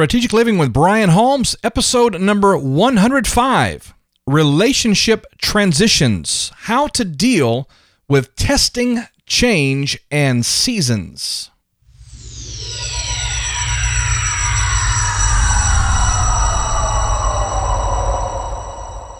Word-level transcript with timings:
Strategic 0.00 0.32
Living 0.32 0.56
with 0.56 0.72
Brian 0.72 1.10
Holmes, 1.10 1.54
episode 1.62 2.18
number 2.18 2.56
105 2.56 3.92
Relationship 4.26 5.26
Transitions 5.42 6.50
How 6.60 6.86
to 6.86 7.04
Deal 7.04 7.68
with 8.08 8.34
Testing, 8.34 9.00
Change, 9.26 9.98
and 10.10 10.46
Seasons. 10.46 11.50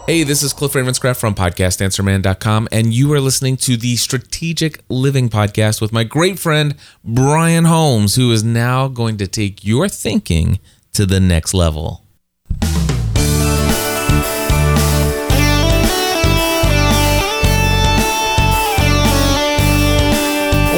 Hey, 0.07 0.23
this 0.23 0.41
is 0.41 0.51
Cliff 0.51 0.73
Ravenscraft 0.73 1.17
from 1.17 1.35
podcastanswerman.com, 1.35 2.67
and 2.71 2.91
you 2.91 3.13
are 3.13 3.21
listening 3.21 3.55
to 3.57 3.77
the 3.77 3.95
Strategic 3.95 4.83
Living 4.89 5.29
Podcast 5.29 5.79
with 5.79 5.93
my 5.93 6.03
great 6.03 6.39
friend 6.39 6.75
Brian 7.03 7.65
Holmes, 7.65 8.15
who 8.15 8.31
is 8.31 8.43
now 8.43 8.87
going 8.87 9.17
to 9.17 9.27
take 9.27 9.63
your 9.63 9.87
thinking 9.87 10.59
to 10.93 11.05
the 11.05 11.19
next 11.19 11.53
level. 11.53 12.03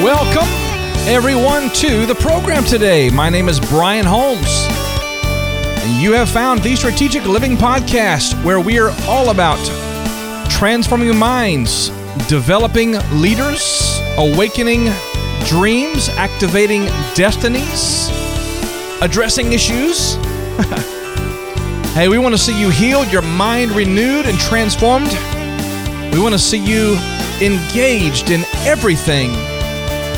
Welcome, 0.03 0.49
everyone, 1.07 1.69
to 1.75 2.05
the 2.05 2.15
program 2.19 2.65
today. 2.65 3.09
My 3.09 3.29
name 3.29 3.47
is 3.47 3.61
Brian 3.61 4.05
Holmes. 4.05 4.82
And 5.83 6.01
you 6.01 6.13
have 6.13 6.29
found 6.29 6.63
the 6.63 6.77
Strategic 6.77 7.25
Living 7.25 7.57
Podcast, 7.57 8.41
where 8.45 8.61
we 8.61 8.79
are 8.79 8.91
all 9.05 9.31
about 9.31 9.59
transforming 10.49 11.13
minds, 11.17 11.89
developing 12.29 12.93
leaders, 13.19 13.99
awakening 14.17 14.89
dreams, 15.43 16.07
activating 16.07 16.85
destinies, 17.15 18.07
addressing 19.01 19.51
issues. 19.51 20.13
hey, 21.93 22.07
we 22.07 22.17
want 22.17 22.33
to 22.33 22.39
see 22.39 22.57
you 22.57 22.69
healed, 22.69 23.11
your 23.11 23.21
mind 23.21 23.71
renewed 23.71 24.25
and 24.25 24.39
transformed. 24.39 25.11
We 26.13 26.21
want 26.21 26.33
to 26.33 26.39
see 26.39 26.59
you 26.59 26.97
engaged 27.41 28.31
in 28.31 28.45
everything 28.65 29.31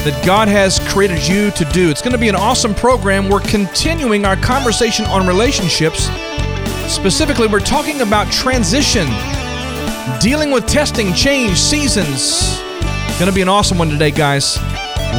that 0.05 0.23
God 0.23 0.47
has 0.47 0.77
created 0.89 1.27
you 1.27 1.49
to 1.49 1.65
do. 1.65 1.89
It's 1.89 2.01
going 2.01 2.11
to 2.11 2.19
be 2.19 2.29
an 2.29 2.35
awesome 2.35 2.75
program. 2.75 3.27
We're 3.27 3.39
continuing 3.39 4.23
our 4.23 4.35
conversation 4.35 5.03
on 5.05 5.25
relationships. 5.25 6.09
Specifically, 6.87 7.47
we're 7.47 7.59
talking 7.59 8.01
about 8.01 8.31
transition, 8.31 9.07
dealing 10.21 10.51
with 10.51 10.67
testing, 10.67 11.11
change, 11.13 11.57
seasons. 11.57 12.59
Going 13.17 13.31
to 13.31 13.33
be 13.33 13.41
an 13.41 13.49
awesome 13.49 13.79
one 13.79 13.89
today, 13.89 14.11
guys. 14.11 14.59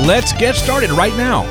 Let's 0.07 0.33
get 0.35 0.55
started 0.55 0.91
right 0.91 1.17
now. 1.17 1.43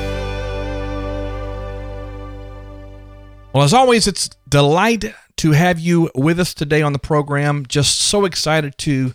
Well, 3.52 3.64
as 3.64 3.74
always, 3.74 4.06
it's 4.06 4.30
delight 4.48 5.04
to 5.36 5.52
have 5.52 5.78
you 5.78 6.10
with 6.14 6.40
us 6.40 6.54
today 6.54 6.80
on 6.80 6.94
the 6.94 6.98
program. 6.98 7.66
Just 7.66 7.98
so 7.98 8.24
excited 8.24 8.78
to 8.78 9.12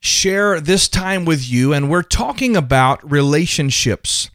share 0.00 0.60
this 0.60 0.88
time 0.88 1.24
with 1.24 1.48
you, 1.48 1.72
and 1.72 1.90
we're 1.90 2.02
talking 2.02 2.56
about 2.56 3.10
relationships. 3.10 4.30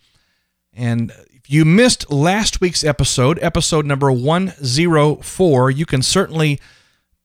And 0.73 1.11
if 1.31 1.49
you 1.49 1.65
missed 1.65 2.11
last 2.11 2.61
week's 2.61 2.83
episode, 2.83 3.39
episode 3.41 3.85
number 3.85 4.11
104, 4.11 5.71
you 5.71 5.85
can 5.85 6.01
certainly 6.01 6.59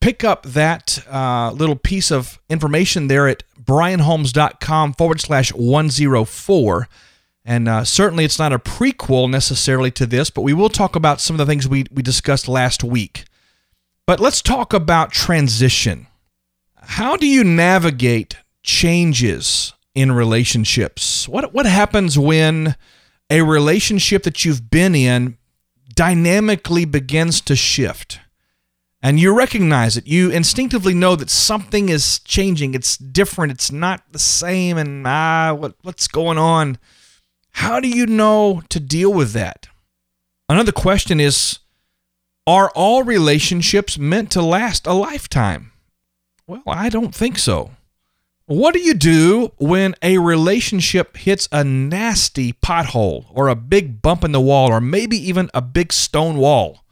pick 0.01 0.23
up 0.23 0.45
that 0.45 1.05
uh, 1.11 1.51
little 1.53 1.77
piece 1.77 2.11
of 2.11 2.39
information 2.49 3.09
there 3.09 3.29
at 3.29 3.43
brianholmes.com 3.61 4.95
forward 4.95 5.21
slash 5.21 5.53
104. 5.53 6.89
And 7.45 7.69
uh, 7.69 7.85
certainly 7.85 8.25
it's 8.25 8.39
not 8.39 8.53
a 8.53 8.59
prequel 8.59 9.31
necessarily 9.31 9.91
to 9.93 10.07
this, 10.07 10.31
but 10.31 10.43
we 10.43 10.53
will 10.53 10.69
talk 10.69 10.95
about 10.95 11.21
some 11.21 11.35
of 11.35 11.39
the 11.39 11.51
things 11.51 11.67
we, 11.67 11.87
we 11.91 12.03
discussed 12.03 12.47
last 12.47 12.85
week. 12.85 13.25
But 14.07 14.21
let's 14.21 14.43
talk 14.43 14.73
about 14.73 15.13
transition. 15.13 16.07
How 16.93 17.17
do 17.17 17.27
you 17.27 17.45
navigate 17.45 18.39
changes 18.63 19.75
in 19.95 20.11
relationships? 20.11 21.29
What 21.29 21.53
what 21.53 21.67
happens 21.67 22.19
when 22.19 22.77
a 23.31 23.43
relationship 23.43 24.23
that 24.23 24.45
you've 24.45 24.71
been 24.71 24.95
in 24.95 25.37
dynamically 25.95 26.87
begins 26.87 27.43
to 27.43 27.55
shift? 27.55 28.21
And 29.03 29.21
you 29.21 29.37
recognize 29.37 29.99
it. 29.99 30.07
You 30.07 30.31
instinctively 30.31 30.95
know 30.95 31.15
that 31.15 31.31
something 31.31 31.91
is 31.91 32.21
changing. 32.21 32.75
It's 32.75 32.97
different. 32.97 33.53
It's 33.53 33.71
not 33.71 34.03
the 34.11 34.19
same. 34.19 34.79
And 34.79 35.07
ah, 35.07 35.55
what, 35.55 35.75
what's 35.83 36.09
going 36.09 36.39
on? 36.39 36.79
How 37.51 37.81
do 37.81 37.89
you 37.89 38.07
know 38.07 38.63
to 38.71 38.81
deal 38.81 39.13
with 39.13 39.33
that? 39.33 39.69
Another 40.49 40.73
question 40.73 41.21
is 41.21 41.59
Are 42.47 42.71
all 42.75 43.03
relationships 43.03 43.99
meant 43.99 44.33
to 44.33 44.43
last 44.43 44.87
a 44.87 44.95
lifetime? 44.95 45.73
Well, 46.49 46.63
I 46.67 46.89
don't 46.89 47.15
think 47.15 47.39
so. 47.39 47.73
What 48.47 48.73
do 48.73 48.81
you 48.81 48.95
do 48.95 49.53
when 49.59 49.95
a 50.03 50.17
relationship 50.17 51.19
hits 51.19 51.47
a 51.53 51.63
nasty 51.63 52.55
pothole 52.55 53.27
or 53.35 53.49
a 53.49 53.55
big 53.55 54.01
bump 54.01 54.25
in 54.25 54.33
the 54.33 54.41
wall 54.41 54.73
or 54.73 54.81
maybe 54.81 55.19
even 55.19 55.51
a 55.53 55.61
big 55.61 55.93
stone 55.93 56.39
wall? 56.39 56.83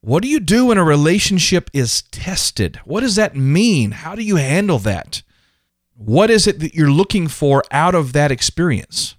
What 0.00 0.22
do 0.22 0.28
you 0.28 0.40
do 0.40 0.66
when 0.66 0.78
a 0.78 0.84
relationship 0.84 1.68
is 1.74 2.00
tested? 2.10 2.80
What 2.86 3.00
does 3.00 3.16
that 3.16 3.36
mean? 3.36 3.90
How 3.90 4.14
do 4.14 4.22
you 4.22 4.36
handle 4.36 4.78
that? 4.78 5.22
What 5.94 6.30
is 6.30 6.46
it 6.46 6.60
that 6.60 6.74
you're 6.74 6.90
looking 6.90 7.28
for 7.28 7.62
out 7.70 7.94
of 7.94 8.14
that 8.14 8.32
experience? 8.32 9.16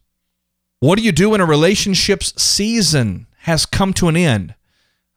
What 0.80 0.98
do 0.98 1.04
you 1.04 1.12
do 1.12 1.30
when 1.30 1.42
a 1.42 1.46
relationship's 1.46 2.42
season 2.42 3.28
has 3.42 3.68
come 3.68 3.94
to 3.94 4.08
an 4.08 4.18
end? 4.18 4.56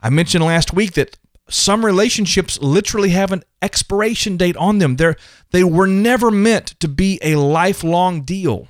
I 0.03 0.11
mentioned 0.11 0.45
last 0.45 0.75
week 0.75 0.93
that 0.93 1.17
some 1.49 1.85
relationships 1.85 2.61
literally 2.61 3.11
have 3.11 3.33
an 3.33 3.43
expiration 3.61 4.37
date 4.37 4.57
on 4.57 4.79
them. 4.79 4.97
They're, 4.97 5.17
they 5.51 5.65
were 5.65 5.87
never 5.87 6.31
meant 6.31 6.79
to 6.81 6.89
be 6.89 7.19
a 7.23 7.37
lifelong 7.37 8.23
deal. 8.23 8.69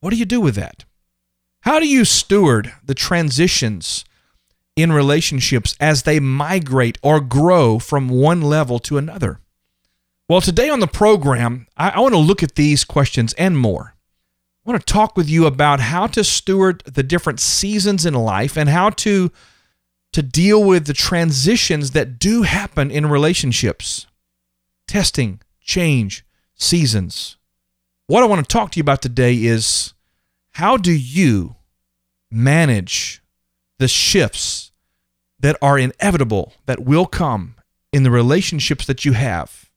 What 0.00 0.10
do 0.10 0.16
you 0.16 0.24
do 0.24 0.40
with 0.40 0.54
that? 0.54 0.84
How 1.60 1.80
do 1.80 1.88
you 1.88 2.04
steward 2.04 2.72
the 2.84 2.94
transitions 2.94 4.04
in 4.76 4.92
relationships 4.92 5.74
as 5.80 6.02
they 6.02 6.20
migrate 6.20 6.98
or 7.02 7.20
grow 7.20 7.78
from 7.78 8.08
one 8.08 8.40
level 8.40 8.78
to 8.80 8.98
another? 8.98 9.40
Well, 10.28 10.40
today 10.40 10.68
on 10.68 10.80
the 10.80 10.86
program, 10.86 11.66
I, 11.76 11.90
I 11.90 12.00
want 12.00 12.14
to 12.14 12.18
look 12.18 12.42
at 12.42 12.54
these 12.54 12.84
questions 12.84 13.32
and 13.34 13.58
more. 13.58 13.94
I 14.64 14.70
want 14.70 14.84
to 14.84 14.92
talk 14.92 15.16
with 15.16 15.28
you 15.28 15.46
about 15.46 15.80
how 15.80 16.06
to 16.08 16.24
steward 16.24 16.82
the 16.84 17.02
different 17.02 17.40
seasons 17.40 18.04
in 18.04 18.14
life 18.14 18.56
and 18.56 18.68
how 18.68 18.90
to 18.90 19.30
to 20.16 20.22
deal 20.22 20.64
with 20.64 20.86
the 20.86 20.94
transitions 20.94 21.90
that 21.90 22.18
do 22.18 22.40
happen 22.40 22.90
in 22.90 23.04
relationships 23.04 24.06
testing, 24.88 25.42
change, 25.60 26.24
seasons. 26.54 27.36
What 28.06 28.22
I 28.22 28.26
want 28.26 28.42
to 28.42 28.50
talk 28.50 28.70
to 28.70 28.78
you 28.78 28.80
about 28.80 29.02
today 29.02 29.34
is 29.34 29.92
how 30.52 30.78
do 30.78 30.90
you 30.90 31.56
manage 32.30 33.22
the 33.78 33.88
shifts 33.88 34.72
that 35.38 35.58
are 35.60 35.78
inevitable, 35.78 36.54
that 36.64 36.80
will 36.80 37.04
come 37.04 37.56
in 37.92 38.02
the 38.02 38.10
relationships 38.10 38.86
that 38.86 39.04
you 39.04 39.12
have? 39.12 39.68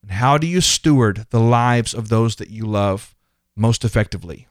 And 0.00 0.12
how 0.12 0.38
do 0.38 0.46
you 0.46 0.62
steward 0.62 1.26
the 1.28 1.40
lives 1.40 1.92
of 1.92 2.08
those 2.08 2.36
that 2.36 2.48
you 2.48 2.64
love 2.64 3.14
most 3.54 3.84
effectively? 3.84 4.48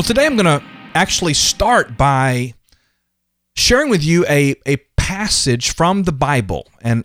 Well, 0.00 0.06
today 0.06 0.24
I'm 0.24 0.36
going 0.36 0.46
to 0.46 0.64
actually 0.94 1.34
start 1.34 1.98
by 1.98 2.54
sharing 3.54 3.90
with 3.90 4.02
you 4.02 4.24
a, 4.30 4.54
a 4.64 4.78
passage 4.96 5.74
from 5.74 6.04
the 6.04 6.10
Bible. 6.10 6.66
And 6.80 7.04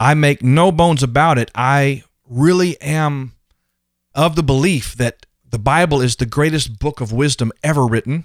I 0.00 0.14
make 0.14 0.42
no 0.42 0.72
bones 0.72 1.04
about 1.04 1.38
it. 1.38 1.52
I 1.54 2.02
really 2.28 2.80
am 2.80 3.34
of 4.12 4.34
the 4.34 4.42
belief 4.42 4.96
that 4.96 5.24
the 5.48 5.60
Bible 5.60 6.00
is 6.00 6.16
the 6.16 6.26
greatest 6.26 6.80
book 6.80 7.00
of 7.00 7.12
wisdom 7.12 7.52
ever 7.62 7.86
written. 7.86 8.24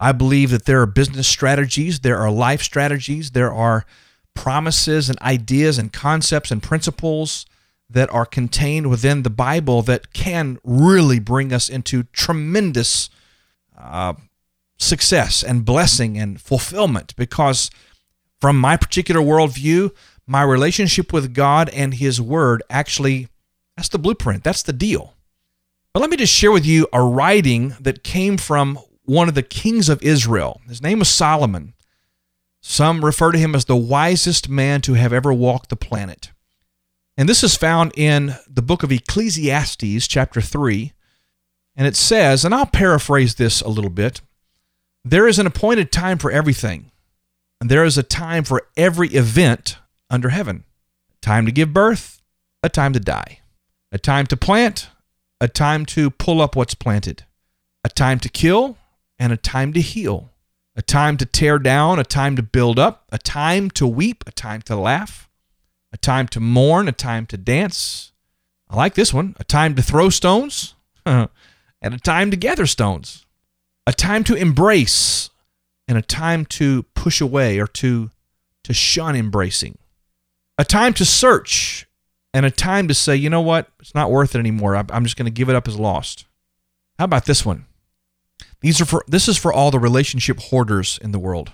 I 0.00 0.12
believe 0.12 0.48
that 0.48 0.64
there 0.64 0.80
are 0.80 0.86
business 0.86 1.28
strategies, 1.28 2.00
there 2.00 2.16
are 2.16 2.30
life 2.30 2.62
strategies, 2.62 3.32
there 3.32 3.52
are 3.52 3.84
promises 4.32 5.10
and 5.10 5.20
ideas 5.20 5.76
and 5.76 5.92
concepts 5.92 6.50
and 6.50 6.62
principles 6.62 7.44
that 7.90 8.10
are 8.12 8.26
contained 8.26 8.88
within 8.88 9.22
the 9.22 9.30
Bible 9.30 9.82
that 9.82 10.12
can 10.12 10.58
really 10.62 11.18
bring 11.18 11.52
us 11.52 11.68
into 11.68 12.04
tremendous 12.04 13.10
uh, 13.76 14.14
success 14.78 15.42
and 15.42 15.64
blessing 15.64 16.16
and 16.16 16.40
fulfillment. 16.40 17.14
Because 17.16 17.70
from 18.40 18.58
my 18.58 18.76
particular 18.76 19.20
worldview, 19.20 19.90
my 20.26 20.42
relationship 20.42 21.12
with 21.12 21.34
God 21.34 21.68
and 21.70 21.94
His 21.94 22.20
Word 22.20 22.62
actually, 22.70 23.28
that's 23.76 23.88
the 23.88 23.98
blueprint, 23.98 24.44
that's 24.44 24.62
the 24.62 24.72
deal. 24.72 25.14
But 25.92 26.00
let 26.00 26.10
me 26.10 26.16
just 26.16 26.32
share 26.32 26.52
with 26.52 26.64
you 26.64 26.86
a 26.92 27.02
writing 27.02 27.74
that 27.80 28.04
came 28.04 28.36
from 28.36 28.78
one 29.04 29.28
of 29.28 29.34
the 29.34 29.42
kings 29.42 29.88
of 29.88 30.00
Israel. 30.02 30.60
His 30.68 30.80
name 30.80 31.00
was 31.00 31.08
Solomon. 31.08 31.74
Some 32.60 33.04
refer 33.04 33.32
to 33.32 33.38
him 33.38 33.56
as 33.56 33.64
the 33.64 33.76
wisest 33.76 34.48
man 34.48 34.82
to 34.82 34.94
have 34.94 35.12
ever 35.12 35.32
walked 35.32 35.70
the 35.70 35.76
planet. 35.76 36.30
And 37.20 37.28
this 37.28 37.44
is 37.44 37.54
found 37.54 37.92
in 37.98 38.34
the 38.48 38.62
book 38.62 38.82
of 38.82 38.90
Ecclesiastes, 38.90 40.08
chapter 40.08 40.40
3. 40.40 40.94
And 41.76 41.86
it 41.86 41.94
says, 41.94 42.46
and 42.46 42.54
I'll 42.54 42.64
paraphrase 42.64 43.34
this 43.34 43.60
a 43.60 43.68
little 43.68 43.90
bit 43.90 44.22
there 45.04 45.28
is 45.28 45.38
an 45.38 45.46
appointed 45.46 45.92
time 45.92 46.16
for 46.16 46.30
everything, 46.30 46.90
and 47.60 47.70
there 47.70 47.84
is 47.84 47.98
a 47.98 48.02
time 48.02 48.42
for 48.42 48.66
every 48.74 49.08
event 49.08 49.76
under 50.08 50.30
heaven 50.30 50.64
time 51.20 51.44
to 51.44 51.52
give 51.52 51.74
birth, 51.74 52.22
a 52.62 52.70
time 52.70 52.94
to 52.94 53.00
die, 53.00 53.40
a 53.92 53.98
time 53.98 54.26
to 54.28 54.36
plant, 54.36 54.88
a 55.42 55.48
time 55.48 55.84
to 55.84 56.08
pull 56.08 56.40
up 56.40 56.56
what's 56.56 56.74
planted, 56.74 57.24
a 57.84 57.90
time 57.90 58.18
to 58.18 58.30
kill, 58.30 58.78
and 59.18 59.30
a 59.30 59.36
time 59.36 59.74
to 59.74 59.82
heal, 59.82 60.30
a 60.74 60.80
time 60.80 61.18
to 61.18 61.26
tear 61.26 61.58
down, 61.58 61.98
a 61.98 62.04
time 62.04 62.34
to 62.36 62.42
build 62.42 62.78
up, 62.78 63.04
a 63.12 63.18
time 63.18 63.70
to 63.72 63.86
weep, 63.86 64.24
a 64.26 64.32
time 64.32 64.62
to 64.62 64.74
laugh, 64.74 65.29
a 65.92 65.96
time 65.96 66.28
to 66.28 66.40
mourn, 66.40 66.88
a 66.88 66.92
time 66.92 67.26
to 67.26 67.36
dance. 67.36 68.12
I 68.68 68.76
like 68.76 68.94
this 68.94 69.12
one. 69.12 69.34
A 69.38 69.44
time 69.44 69.74
to 69.74 69.82
throw 69.82 70.10
stones, 70.10 70.74
and 71.04 71.28
a 71.82 71.98
time 71.98 72.30
to 72.30 72.36
gather 72.36 72.66
stones. 72.66 73.26
A 73.86 73.92
time 73.92 74.22
to 74.24 74.34
embrace, 74.34 75.30
and 75.88 75.98
a 75.98 76.02
time 76.02 76.44
to 76.46 76.84
push 76.94 77.20
away 77.20 77.58
or 77.58 77.66
to, 77.66 78.10
to 78.64 78.72
shun 78.72 79.16
embracing. 79.16 79.78
A 80.58 80.64
time 80.64 80.92
to 80.94 81.04
search, 81.04 81.88
and 82.32 82.46
a 82.46 82.50
time 82.50 82.86
to 82.86 82.94
say, 82.94 83.16
you 83.16 83.28
know 83.28 83.40
what, 83.40 83.68
it's 83.80 83.94
not 83.94 84.10
worth 84.10 84.36
it 84.36 84.38
anymore. 84.38 84.76
I'm 84.76 85.04
just 85.04 85.16
going 85.16 85.24
to 85.24 85.30
give 85.32 85.48
it 85.48 85.56
up 85.56 85.66
as 85.66 85.78
lost. 85.78 86.26
How 86.98 87.06
about 87.06 87.24
this 87.24 87.44
one? 87.44 87.64
These 88.60 88.80
are 88.80 88.84
for 88.84 89.02
this 89.08 89.26
is 89.26 89.38
for 89.38 89.52
all 89.52 89.70
the 89.70 89.78
relationship 89.78 90.38
hoarders 90.38 90.98
in 91.02 91.12
the 91.12 91.18
world. 91.18 91.52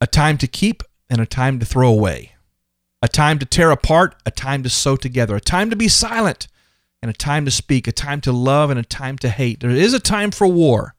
A 0.00 0.06
time 0.06 0.38
to 0.38 0.46
keep 0.46 0.82
and 1.08 1.20
a 1.20 1.26
time 1.26 1.58
to 1.60 1.66
throw 1.66 1.88
away. 1.88 2.32
A 3.02 3.08
time 3.08 3.38
to 3.40 3.46
tear 3.46 3.70
apart, 3.70 4.14
a 4.24 4.30
time 4.30 4.62
to 4.62 4.70
sew 4.70 4.96
together. 4.96 5.36
A 5.36 5.40
time 5.40 5.70
to 5.70 5.76
be 5.76 5.88
silent 5.88 6.46
and 7.02 7.10
a 7.10 7.14
time 7.14 7.44
to 7.44 7.50
speak. 7.50 7.88
A 7.88 7.92
time 7.92 8.20
to 8.22 8.32
love 8.32 8.70
and 8.70 8.78
a 8.78 8.84
time 8.84 9.18
to 9.18 9.28
hate. 9.28 9.60
There 9.60 9.70
is 9.70 9.92
a 9.92 10.00
time 10.00 10.30
for 10.30 10.46
war. 10.46 10.94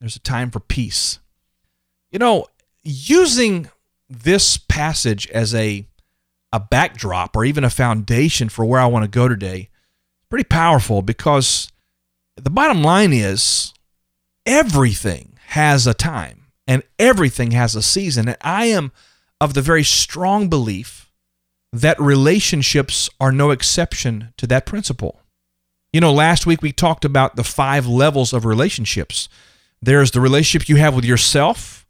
There's 0.00 0.16
a 0.16 0.20
time 0.20 0.50
for 0.50 0.60
peace. 0.60 1.18
You 2.10 2.18
know, 2.18 2.46
using 2.82 3.70
this 4.08 4.56
passage 4.56 5.26
as 5.28 5.54
a 5.54 5.86
a 6.52 6.60
backdrop 6.60 7.36
or 7.36 7.44
even 7.44 7.64
a 7.64 7.70
foundation 7.70 8.48
for 8.48 8.64
where 8.64 8.80
I 8.80 8.86
want 8.86 9.04
to 9.04 9.10
go 9.10 9.28
today, 9.28 9.68
pretty 10.30 10.44
powerful 10.44 11.02
because 11.02 11.70
the 12.36 12.50
bottom 12.50 12.82
line 12.82 13.12
is 13.12 13.74
everything 14.46 15.38
has 15.48 15.86
a 15.86 15.92
time 15.92 16.46
and 16.66 16.82
everything 16.98 17.50
has 17.50 17.74
a 17.74 17.82
season. 17.82 18.28
And 18.28 18.38
I 18.40 18.66
am 18.66 18.92
of 19.40 19.54
the 19.54 19.62
very 19.62 19.84
strong 19.84 20.48
belief 20.48 21.07
that 21.72 22.00
relationships 22.00 23.10
are 23.20 23.32
no 23.32 23.50
exception 23.50 24.32
to 24.36 24.46
that 24.46 24.66
principle. 24.66 25.20
You 25.92 26.00
know, 26.00 26.12
last 26.12 26.46
week 26.46 26.62
we 26.62 26.72
talked 26.72 27.04
about 27.04 27.36
the 27.36 27.44
five 27.44 27.86
levels 27.86 28.32
of 28.32 28.44
relationships. 28.44 29.28
There's 29.80 30.10
the 30.10 30.20
relationship 30.20 30.68
you 30.68 30.76
have 30.76 30.94
with 30.94 31.04
yourself, 31.04 31.86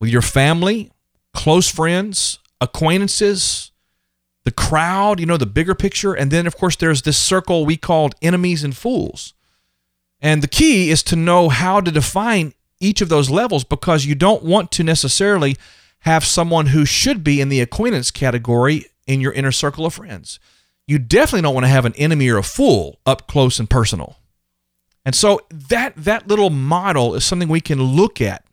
with 0.00 0.10
your 0.10 0.22
family, 0.22 0.90
close 1.34 1.68
friends, 1.68 2.38
acquaintances, 2.60 3.70
the 4.44 4.50
crowd, 4.50 5.20
you 5.20 5.26
know, 5.26 5.36
the 5.36 5.46
bigger 5.46 5.74
picture. 5.74 6.14
And 6.14 6.30
then, 6.30 6.46
of 6.46 6.56
course, 6.56 6.76
there's 6.76 7.02
this 7.02 7.18
circle 7.18 7.64
we 7.64 7.76
called 7.76 8.14
enemies 8.22 8.64
and 8.64 8.76
fools. 8.76 9.34
And 10.20 10.42
the 10.42 10.48
key 10.48 10.90
is 10.90 11.02
to 11.04 11.16
know 11.16 11.48
how 11.48 11.80
to 11.80 11.90
define 11.90 12.54
each 12.80 13.00
of 13.00 13.08
those 13.08 13.30
levels 13.30 13.64
because 13.64 14.04
you 14.04 14.14
don't 14.14 14.42
want 14.42 14.70
to 14.72 14.84
necessarily 14.84 15.56
have 16.00 16.24
someone 16.24 16.66
who 16.66 16.84
should 16.84 17.22
be 17.22 17.40
in 17.40 17.48
the 17.48 17.60
acquaintance 17.60 18.10
category 18.10 18.86
in 19.06 19.20
your 19.20 19.32
inner 19.32 19.52
circle 19.52 19.86
of 19.86 19.94
friends. 19.94 20.38
You 20.86 20.98
definitely 20.98 21.42
don't 21.42 21.54
want 21.54 21.64
to 21.64 21.70
have 21.70 21.84
an 21.84 21.94
enemy 21.96 22.28
or 22.28 22.38
a 22.38 22.42
fool 22.42 23.00
up 23.06 23.26
close 23.26 23.58
and 23.58 23.70
personal. 23.70 24.16
And 25.04 25.14
so 25.14 25.40
that 25.50 25.94
that 25.96 26.28
little 26.28 26.50
model 26.50 27.14
is 27.14 27.24
something 27.24 27.48
we 27.48 27.60
can 27.60 27.82
look 27.82 28.20
at. 28.20 28.44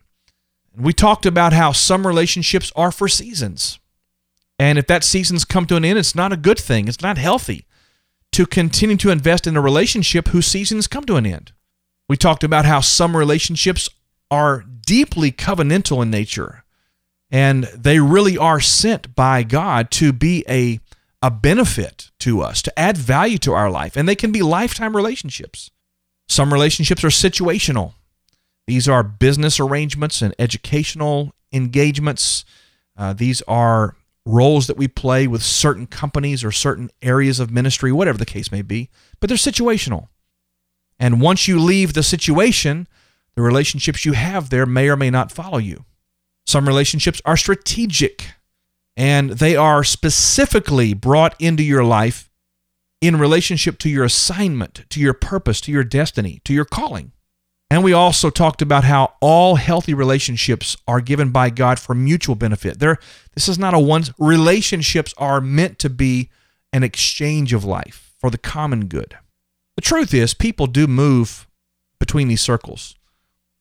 We 0.75 0.93
talked 0.93 1.25
about 1.25 1.53
how 1.53 1.71
some 1.71 2.07
relationships 2.07 2.71
are 2.75 2.91
for 2.91 3.07
seasons. 3.07 3.79
And 4.57 4.77
if 4.77 4.87
that 4.87 5.03
season's 5.03 5.45
come 5.45 5.65
to 5.67 5.75
an 5.75 5.85
end, 5.85 5.99
it's 5.99 6.15
not 6.15 6.33
a 6.33 6.37
good 6.37 6.59
thing. 6.59 6.87
It's 6.87 7.01
not 7.01 7.17
healthy 7.17 7.65
to 8.31 8.45
continue 8.45 8.97
to 8.97 9.09
invest 9.09 9.47
in 9.47 9.55
a 9.55 9.61
relationship 9.61 10.29
whose 10.29 10.47
seasons 10.47 10.87
come 10.87 11.05
to 11.05 11.15
an 11.15 11.25
end. 11.25 11.51
We 12.07 12.17
talked 12.17 12.43
about 12.43 12.65
how 12.65 12.81
some 12.81 13.15
relationships 13.15 13.89
are 14.31 14.63
deeply 14.85 15.31
covenantal 15.31 16.01
in 16.01 16.09
nature 16.11 16.63
and 17.31 17.65
they 17.75 17.99
really 17.99 18.37
are 18.37 18.59
sent 18.59 19.15
by 19.15 19.43
God 19.43 19.91
to 19.91 20.11
be 20.11 20.43
a, 20.49 20.79
a 21.21 21.29
benefit 21.29 22.11
to 22.19 22.41
us, 22.41 22.61
to 22.63 22.79
add 22.79 22.97
value 22.97 23.37
to 23.39 23.53
our 23.53 23.69
life, 23.69 23.95
and 23.95 24.07
they 24.07 24.15
can 24.15 24.31
be 24.31 24.41
lifetime 24.41 24.95
relationships. 24.95 25.69
Some 26.27 26.53
relationships 26.53 27.03
are 27.03 27.09
situational. 27.09 27.93
These 28.67 28.87
are 28.87 29.03
business 29.03 29.59
arrangements 29.59 30.21
and 30.21 30.33
educational 30.37 31.33
engagements. 31.51 32.45
Uh, 32.95 33.13
these 33.13 33.41
are 33.47 33.95
roles 34.25 34.67
that 34.67 34.77
we 34.77 34.87
play 34.87 35.25
with 35.25 35.41
certain 35.41 35.87
companies 35.87 36.43
or 36.43 36.51
certain 36.51 36.89
areas 37.01 37.39
of 37.39 37.49
ministry, 37.49 37.91
whatever 37.91 38.17
the 38.17 38.25
case 38.25 38.51
may 38.51 38.61
be, 38.61 38.89
but 39.19 39.27
they're 39.27 39.37
situational. 39.37 40.07
And 40.99 41.21
once 41.21 41.47
you 41.47 41.59
leave 41.59 41.93
the 41.93 42.03
situation, 42.03 42.87
the 43.35 43.41
relationships 43.41 44.05
you 44.05 44.13
have 44.13 44.49
there 44.49 44.65
may 44.65 44.89
or 44.89 44.97
may 44.97 45.09
not 45.09 45.31
follow 45.31 45.57
you. 45.57 45.85
Some 46.49 46.67
relationships 46.67 47.21
are 47.25 47.37
strategic 47.37 48.31
and 48.97 49.29
they 49.29 49.55
are 49.55 49.83
specifically 49.83 50.95
brought 50.95 51.39
into 51.39 51.61
your 51.61 51.83
life 51.83 52.31
in 53.01 53.17
relationship 53.17 53.77
to 53.77 53.87
your 53.87 54.03
assignment, 54.03 54.83
to 54.89 54.99
your 54.99 55.13
purpose, 55.13 55.61
to 55.61 55.71
your 55.71 55.83
destiny, 55.83 56.41
to 56.45 56.51
your 56.51 56.65
calling. 56.65 57.11
And 57.69 57.83
we 57.83 57.93
also 57.93 58.31
talked 58.31 58.63
about 58.63 58.83
how 58.83 59.13
all 59.21 59.57
healthy 59.57 59.93
relationships 59.93 60.75
are 60.87 61.01
given 61.01 61.29
by 61.29 61.51
God 61.51 61.77
for 61.77 61.93
mutual 61.93 62.33
benefit. 62.33 62.79
There, 62.79 62.97
this 63.35 63.47
is 63.47 63.59
not 63.59 63.75
a 63.75 63.79
one. 63.79 64.05
Relationships 64.17 65.13
are 65.19 65.39
meant 65.39 65.77
to 65.77 65.89
be 65.89 66.31
an 66.73 66.81
exchange 66.81 67.53
of 67.53 67.63
life 67.63 68.15
for 68.17 68.31
the 68.31 68.39
common 68.39 68.87
good. 68.87 69.15
The 69.75 69.83
truth 69.83 70.15
is, 70.15 70.33
people 70.33 70.65
do 70.65 70.87
move 70.87 71.47
between 71.99 72.27
these 72.27 72.41
circles. 72.41 72.95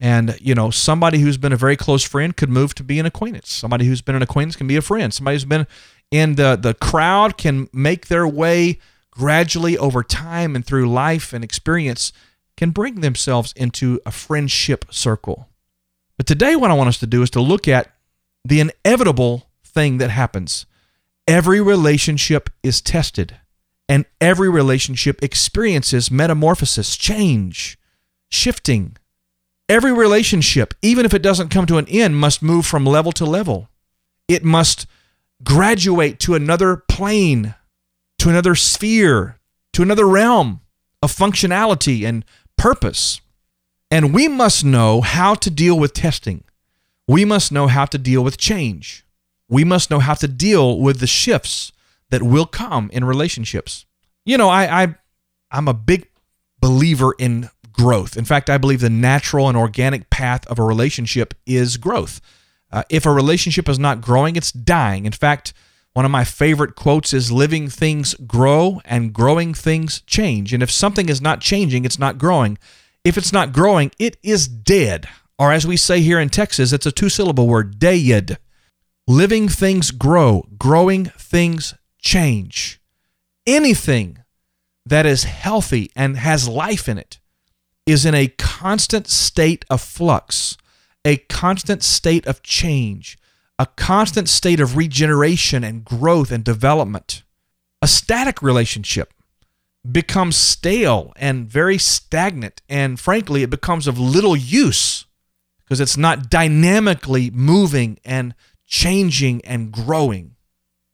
And, 0.01 0.39
you 0.41 0.55
know, 0.55 0.71
somebody 0.71 1.19
who's 1.19 1.39
been 1.39 1.53
a 1.53 1.57
very 1.57 1.77
close 1.77 2.05
friend 2.05 2.37
could 2.37 2.49
move 2.49 2.75
to 2.77 2.85
be 2.85 3.01
an 3.01 3.07
acquaintance. 3.07 3.53
Somebody 3.53 3.87
who's 3.87 4.01
been 4.01 4.15
an 4.15 4.23
acquaintance 4.23 4.55
can 4.55 4.69
be 4.69 4.77
a 4.77 4.83
friend. 4.83 5.13
Somebody 5.13 5.35
who's 5.35 5.45
been 5.45 5.67
in 6.11 6.37
the, 6.37 6.57
the 6.57 6.75
crowd 6.75 7.37
can 7.37 7.69
make 7.73 8.07
their 8.07 8.27
way 8.27 8.79
gradually 9.11 9.77
over 9.77 10.05
time 10.05 10.55
and 10.55 10.65
through 10.65 10.89
life 10.89 11.33
and 11.33 11.43
experience 11.43 12.13
can 12.57 12.71
bring 12.71 13.01
themselves 13.01 13.53
into 13.57 14.01
a 14.07 14.11
friendship 14.11 14.85
circle. 14.91 15.49
But 16.17 16.27
today, 16.27 16.57
what 16.57 16.71
I 16.71 16.75
want 16.75 16.89
us 16.89 16.99
to 16.99 17.07
do 17.07 17.23
is 17.23 17.31
to 17.31 17.41
look 17.41 17.69
at 17.69 17.93
the 18.45 18.61
inevitable 18.61 19.49
thing 19.65 19.99
that 19.99 20.11
happens. 20.11 20.67
Every 21.27 21.61
relationship 21.61 22.51
is 22.63 22.81
tested, 22.81 23.37
and 23.89 24.07
every 24.21 24.49
relationship 24.49 25.23
experiences 25.23 26.11
metamorphosis, 26.11 26.97
change, 26.97 27.79
shifting. 28.29 28.97
Every 29.69 29.93
relationship, 29.93 30.75
even 30.81 31.05
if 31.05 31.13
it 31.13 31.23
doesn't 31.23 31.51
come 31.51 31.67
to 31.67 31.77
an 31.77 31.87
end, 31.89 32.17
must 32.17 32.43
move 32.43 32.65
from 32.65 32.87
level 32.87 33.13
to 33.13 33.25
level. 33.25 33.69
It 34.27 34.45
must 34.45 34.87
graduate 35.45 36.19
to 36.21 36.35
another 36.35 36.77
plane, 36.77 37.55
to 38.19 38.31
another 38.31 38.55
sphere, 38.55 39.39
to 39.75 39.83
another 39.83 40.09
realm 40.09 40.61
of 41.03 41.15
functionality 41.15 42.07
and 42.07 42.25
purpose. 42.57 43.21
And 43.91 44.15
we 44.15 44.27
must 44.27 44.65
know 44.65 45.01
how 45.01 45.35
to 45.35 45.51
deal 45.51 45.79
with 45.79 45.93
testing. 45.93 46.45
We 47.07 47.25
must 47.25 47.53
know 47.53 47.67
how 47.67 47.85
to 47.87 47.99
deal 47.99 48.23
with 48.23 48.37
change. 48.37 49.05
We 49.49 49.65
must 49.65 49.91
know 49.91 49.99
how 49.99 50.15
to 50.15 50.29
deal 50.29 50.79
with 50.79 51.01
the 51.01 51.07
shifts 51.07 51.73
that 52.11 52.23
will 52.23 52.47
come 52.47 52.91
in 52.93 53.05
relationships. 53.05 53.87
You 54.25 54.37
know, 54.37 54.49
I, 54.49 54.83
I 54.83 54.95
I'm 55.51 55.69
a 55.69 55.75
big 55.75 56.09
believer 56.61 57.15
in 57.19 57.49
growth. 57.79 58.17
In 58.17 58.25
fact, 58.25 58.51
I 58.51 58.59
believe 58.59 58.81
the 58.81 58.91
natural 58.91 59.49
and 59.49 59.57
organic 59.57 60.11
path 60.11 60.47
of 60.49 60.59
a 60.59 60.65
relationship 60.65 61.33
is 61.47 61.77
growth. 61.77 62.21
Uh, 62.73 62.83
if 62.91 63.07
a 63.07 63.13
relationship 63.13 63.69
is 63.69 63.79
not 63.79 64.01
growing, 64.01 64.35
it's 64.35 64.53
dying. 64.53 65.07
In 65.07 65.13
fact, 65.13 65.53
one 65.93 66.05
of 66.05 66.11
my 66.11 66.25
favorite 66.25 66.75
quotes 66.75 67.13
is 67.13 67.33
living 67.33 67.71
things 67.71 68.15
grow 68.27 68.81
and 68.85 69.13
growing 69.13 69.55
things 69.55 70.03
change. 70.03 70.53
And 70.53 70.63
if 70.63 70.71
something 70.71 71.09
is 71.09 71.23
not 71.23 71.41
changing, 71.41 71.85
it's 71.85 71.99
not 71.99 72.19
growing. 72.19 72.59
If 73.05 73.17
it's 73.17 73.33
not 73.33 73.53
growing, 73.53 73.93
it 73.99 74.17
is 74.23 74.49
dead. 74.49 75.09
Or 75.39 75.53
as 75.53 75.67
we 75.67 75.77
say 75.77 76.01
here 76.01 76.19
in 76.19 76.31
Texas, 76.31 76.73
it's 76.73 76.87
a 76.87 76.93
two 76.93 77.09
syllable 77.09 77.47
word, 77.47 77.79
dead. 77.79 78.39
Living 79.07 79.49
things 79.49 79.93
grow, 79.93 80.47
growing 80.59 81.07
things 81.07 81.75
change. 81.99 82.81
Anything 83.47 84.19
that 84.85 85.07
is 85.07 85.25
healthy 85.25 85.91
and 85.95 86.17
has 86.17 86.49
life 86.49 86.89
in 86.89 86.99
it 86.99 87.19
is 87.89 88.05
in 88.05 88.15
a 88.15 88.29
constant 88.29 89.09
state 89.09 89.65
of 89.71 89.81
flux, 89.81 90.59
a 91.07 91.17
constant 91.17 91.83
state 91.83 92.27
of 92.27 92.43
change, 92.43 93.17
a 93.59 93.65
constant 93.65 94.29
state 94.29 94.61
of 94.61 94.77
regeneration 94.77 95.65
and 95.65 95.87
growth 95.87 96.31
and 96.31 96.45
development. 96.45 97.23
A 97.81 97.89
static 97.89 98.43
relationship 98.43 99.15
becomes 99.91 100.37
stale 100.37 101.15
and 101.17 101.49
very 101.49 101.79
stagnant, 101.79 102.61
and 102.69 103.01
frankly, 103.01 103.43
it 103.43 103.49
becomes 103.49 103.87
of 103.87 103.99
little 103.99 104.37
use 104.37 105.07
because 105.65 105.81
it's 105.81 105.97
not 105.97 106.29
dynamically 106.29 107.31
moving 107.31 107.99
and 108.05 108.35
changing 108.67 109.43
and 109.47 109.73
growing. 109.73 110.37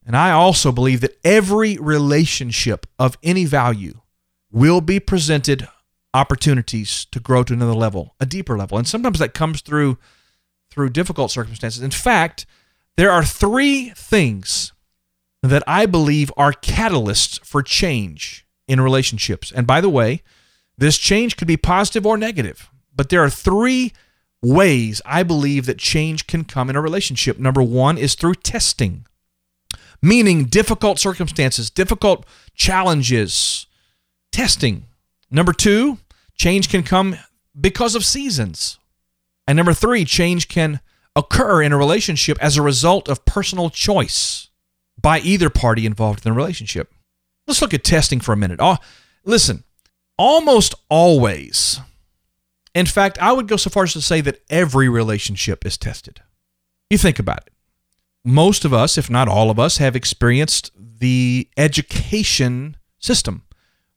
And 0.07 0.17
I 0.17 0.31
also 0.31 0.71
believe 0.71 1.01
that 1.01 1.19
every 1.25 1.77
relationship 1.77 2.87
of 3.01 3.19
any 3.21 3.47
value 3.47 4.01
will 4.53 4.81
be 4.81 5.01
presented 5.01 5.67
opportunities 6.15 7.05
to 7.07 7.21
grow 7.21 7.43
to 7.43 7.53
another 7.53 7.75
level, 7.75 8.15
a 8.21 8.27
deeper 8.27 8.57
level. 8.57 8.79
And 8.79 8.87
sometimes 8.89 9.19
that 9.19 9.35
comes 9.35 9.61
through 9.61 9.99
through 10.71 10.91
difficult 10.91 11.31
circumstances. 11.31 11.83
In 11.83 11.91
fact, 11.91 12.47
there 12.97 13.11
are 13.11 13.25
three 13.25 13.91
things 13.91 14.73
that 15.43 15.63
I 15.67 15.87
believe 15.87 16.33
are 16.37 16.53
catalysts 16.53 17.45
for 17.45 17.63
change 17.63 18.47
in 18.67 18.81
relationships. 18.81 19.53
And 19.53 19.67
by 19.67 19.81
the 19.81 19.89
way, 19.89 20.23
this 20.77 20.99
change 20.99 21.37
could 21.37 21.47
be 21.47 21.57
positive 21.57 22.07
or 22.07 22.17
negative, 22.17 22.71
but 22.95 23.09
there 23.09 23.23
are 23.23 23.31
three 23.31 23.93
ways 24.43 25.01
I 25.05 25.23
believe 25.23 25.67
that 25.67 25.79
change 25.79 26.27
can 26.27 26.45
come 26.45 26.71
in 26.71 26.77
a 26.77 26.81
relationship. 26.81 27.39
Number 27.39 27.63
one 27.63 27.97
is 27.99 28.15
through 28.15 28.35
testing, 28.37 29.07
meaning 30.03 30.45
difficult 30.45 30.99
circumstances, 30.99 31.71
difficult 31.71 32.27
challenges, 32.55 33.67
testing. 34.33 34.87
Number 35.31 35.53
two, 35.53 35.99
change 36.35 36.69
can 36.69 36.83
come 36.83 37.17
because 37.59 37.95
of 37.95 38.05
seasons. 38.05 38.79
And 39.47 39.57
number 39.57 39.75
three, 39.75 40.05
change 40.05 40.49
can 40.49 40.81
occur 41.17 41.63
in 41.63 41.73
a 41.73 41.79
relationship 41.79 42.39
as 42.41 42.57
a 42.57 42.63
result 42.63 43.09
of 43.09 43.25
personal 43.25 43.71
choice 43.71 44.49
by 45.01 45.21
either 45.21 45.51
party 45.51 45.87
involved 45.87 46.25
in 46.25 46.33
the 46.33 46.37
relationship. 46.37 46.93
Let's 47.47 47.61
look 47.61 47.75
at 47.75 47.85
testing 47.85 48.21
for 48.21 48.33
a 48.33 48.37
minute. 48.37 48.59
Oh, 48.61 48.79
listen, 49.25 49.65
almost 50.17 50.75
always, 50.89 51.81
in 52.75 52.87
fact, 52.87 53.19
I 53.21 53.33
would 53.33 53.47
go 53.47 53.57
so 53.57 53.71
far 53.71 53.85
as 53.85 53.93
to 53.93 54.01
say 54.01 54.21
that 54.23 54.43
every 54.51 54.89
relationship 54.89 55.65
is 55.65 55.79
tested. 55.79 56.21
You 56.91 56.99
think 56.99 57.19
about 57.19 57.47
it. 57.47 57.53
Most 58.25 58.65
of 58.65 58.73
us, 58.73 58.99
if 58.99 59.11
not 59.11 59.29
all 59.29 59.51
of 59.51 59.59
us, 59.59 59.77
have 59.77 59.95
experienced 59.95 60.73
the 60.77 61.49
education 61.57 62.77
system 62.99 63.43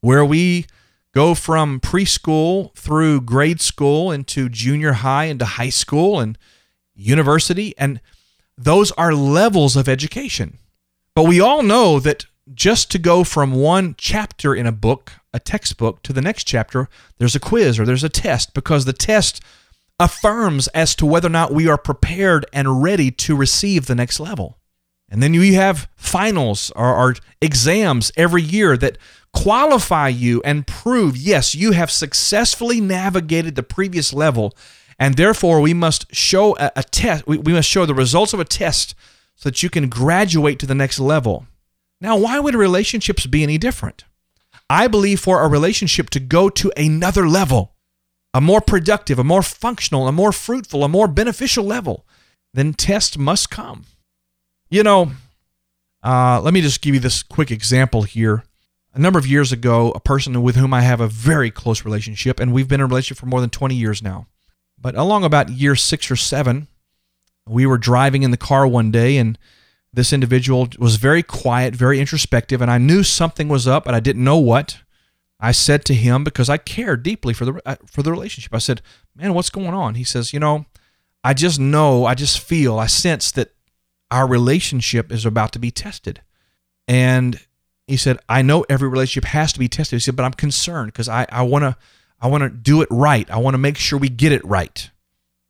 where 0.01 0.25
we 0.25 0.65
go 1.13 1.33
from 1.33 1.79
preschool 1.79 2.73
through 2.75 3.21
grade 3.21 3.61
school 3.61 4.11
into 4.11 4.49
junior 4.49 4.93
high 4.93 5.25
into 5.25 5.45
high 5.45 5.69
school 5.69 6.19
and 6.19 6.37
university 6.95 7.73
and 7.77 7.99
those 8.57 8.91
are 8.93 9.13
levels 9.13 9.75
of 9.75 9.87
education. 9.87 10.57
But 11.15 11.23
we 11.23 11.39
all 11.39 11.63
know 11.63 11.99
that 11.99 12.25
just 12.53 12.89
to 12.91 12.99
go 12.99 13.23
from 13.23 13.53
one 13.53 13.95
chapter 13.97 14.55
in 14.55 14.65
a 14.65 14.71
book, 14.71 15.13
a 15.33 15.39
textbook, 15.39 16.01
to 16.03 16.13
the 16.13 16.21
next 16.21 16.45
chapter, 16.45 16.87
there's 17.17 17.35
a 17.35 17.39
quiz 17.39 17.79
or 17.79 17.85
there's 17.85 18.03
a 18.03 18.09
test 18.09 18.53
because 18.53 18.85
the 18.85 18.93
test 18.93 19.41
affirms 19.99 20.67
as 20.69 20.95
to 20.95 21.05
whether 21.05 21.27
or 21.27 21.31
not 21.31 21.53
we 21.53 21.67
are 21.67 21.77
prepared 21.77 22.45
and 22.53 22.81
ready 22.81 23.11
to 23.11 23.35
receive 23.35 23.85
the 23.85 23.95
next 23.95 24.19
level. 24.19 24.57
And 25.09 25.23
then 25.23 25.33
you 25.33 25.53
have 25.55 25.87
finals 25.95 26.71
or, 26.75 26.93
or, 26.93 27.15
exams 27.41 28.11
every 28.17 28.41
year 28.41 28.75
that 28.77 28.97
qualify 29.33 30.07
you 30.09 30.41
and 30.43 30.67
prove, 30.67 31.15
yes, 31.15 31.53
you 31.53 31.71
have 31.71 31.91
successfully 31.91 32.81
navigated 32.81 33.55
the 33.55 33.63
previous 33.63 34.11
level. 34.11 34.55
And 34.99 35.15
therefore, 35.15 35.61
we 35.61 35.73
must 35.73 36.13
show 36.13 36.57
a, 36.57 36.71
a 36.75 36.83
test, 36.83 37.27
we, 37.27 37.37
we 37.37 37.53
must 37.53 37.69
show 37.69 37.85
the 37.85 37.93
results 37.93 38.33
of 38.33 38.39
a 38.39 38.45
test 38.45 38.95
so 39.35 39.49
that 39.49 39.61
you 39.61 39.69
can 39.69 39.87
graduate 39.87 40.59
to 40.59 40.65
the 40.65 40.75
next 40.75 40.99
level. 40.99 41.45
Now, 42.01 42.17
why 42.17 42.39
would 42.39 42.55
relationships 42.55 43.25
be 43.27 43.43
any 43.43 43.57
different? 43.57 44.03
I 44.69 44.87
believe 44.87 45.19
for 45.19 45.41
a 45.41 45.47
relationship 45.47 46.09
to 46.11 46.19
go 46.19 46.49
to 46.49 46.71
another 46.75 47.27
level, 47.29 47.75
a 48.33 48.41
more 48.41 48.61
productive, 48.61 49.19
a 49.19 49.23
more 49.23 49.43
functional, 49.43 50.07
a 50.07 50.11
more 50.11 50.31
fruitful, 50.31 50.83
a 50.83 50.89
more 50.89 51.07
beneficial 51.07 51.63
level, 51.63 52.05
then 52.53 52.73
test 52.73 53.17
must 53.17 53.49
come. 53.49 53.85
You 54.69 54.83
know, 54.83 55.11
uh, 56.03 56.41
let 56.41 56.53
me 56.53 56.61
just 56.61 56.81
give 56.81 56.93
you 56.93 56.99
this 56.99 57.23
quick 57.23 57.51
example 57.51 58.03
here. 58.03 58.43
A 58.93 58.99
number 58.99 59.17
of 59.17 59.25
years 59.25 59.51
ago, 59.51 59.91
a 59.91 59.99
person 59.99 60.41
with 60.41 60.55
whom 60.57 60.73
I 60.73 60.81
have 60.81 60.99
a 60.99 61.07
very 61.07 61.51
close 61.51 61.85
relationship, 61.85 62.39
and 62.39 62.51
we've 62.51 62.67
been 62.67 62.81
in 62.81 62.85
a 62.85 62.87
relationship 62.87 63.19
for 63.19 63.27
more 63.27 63.39
than 63.39 63.49
20 63.49 63.75
years 63.75 64.01
now. 64.01 64.27
But 64.77 64.95
along 64.95 65.23
about 65.23 65.49
year 65.49 65.75
six 65.75 66.11
or 66.11 66.15
seven, 66.17 66.67
we 67.47 67.65
were 67.65 67.77
driving 67.77 68.23
in 68.23 68.31
the 68.31 68.37
car 68.37 68.67
one 68.67 68.91
day, 68.91 69.17
and 69.17 69.37
this 69.93 70.11
individual 70.11 70.67
was 70.77 70.97
very 70.97 71.23
quiet, 71.23 71.73
very 71.73 71.99
introspective, 71.99 72.61
and 72.61 72.69
I 72.69 72.77
knew 72.77 73.03
something 73.03 73.47
was 73.47 73.67
up, 73.67 73.85
but 73.85 73.93
I 73.93 73.99
didn't 74.01 74.23
know 74.23 74.37
what. 74.37 74.79
I 75.39 75.51
said 75.51 75.85
to 75.85 75.93
him 75.93 76.23
because 76.23 76.49
I 76.49 76.57
cared 76.57 77.03
deeply 77.03 77.33
for 77.33 77.45
the 77.45 77.61
uh, 77.65 77.75
for 77.85 78.01
the 78.01 78.11
relationship. 78.11 78.53
I 78.55 78.57
said, 78.57 78.81
"Man, 79.15 79.35
what's 79.35 79.51
going 79.51 79.75
on?" 79.75 79.93
He 79.93 80.03
says, 80.03 80.33
"You 80.33 80.39
know, 80.39 80.65
I 81.23 81.33
just 81.33 81.59
know, 81.59 82.05
I 82.05 82.15
just 82.15 82.39
feel, 82.39 82.79
I 82.79 82.87
sense 82.87 83.31
that 83.31 83.51
our 84.11 84.27
relationship 84.27 85.11
is 85.11 85.25
about 85.25 85.51
to 85.53 85.59
be 85.59 85.71
tested." 85.71 86.21
And 86.87 87.39
he 87.87 87.97
said, 87.97 88.19
"I 88.29 88.41
know 88.41 88.65
every 88.69 88.87
relationship 88.87 89.29
has 89.29 89.53
to 89.53 89.59
be 89.59 89.67
tested." 89.67 89.97
He 89.97 90.01
said, 90.01 90.15
"But 90.15 90.23
I'm 90.23 90.33
concerned 90.33 90.93
because 90.93 91.09
I 91.09 91.25
I 91.29 91.43
want 91.43 91.63
to 91.63 91.75
I 92.19 92.27
want 92.27 92.43
to 92.43 92.49
do 92.49 92.81
it 92.81 92.87
right. 92.89 93.29
I 93.29 93.37
want 93.37 93.53
to 93.53 93.59
make 93.59 93.77
sure 93.77 93.99
we 93.99 94.09
get 94.09 94.31
it 94.31 94.43
right." 94.45 94.89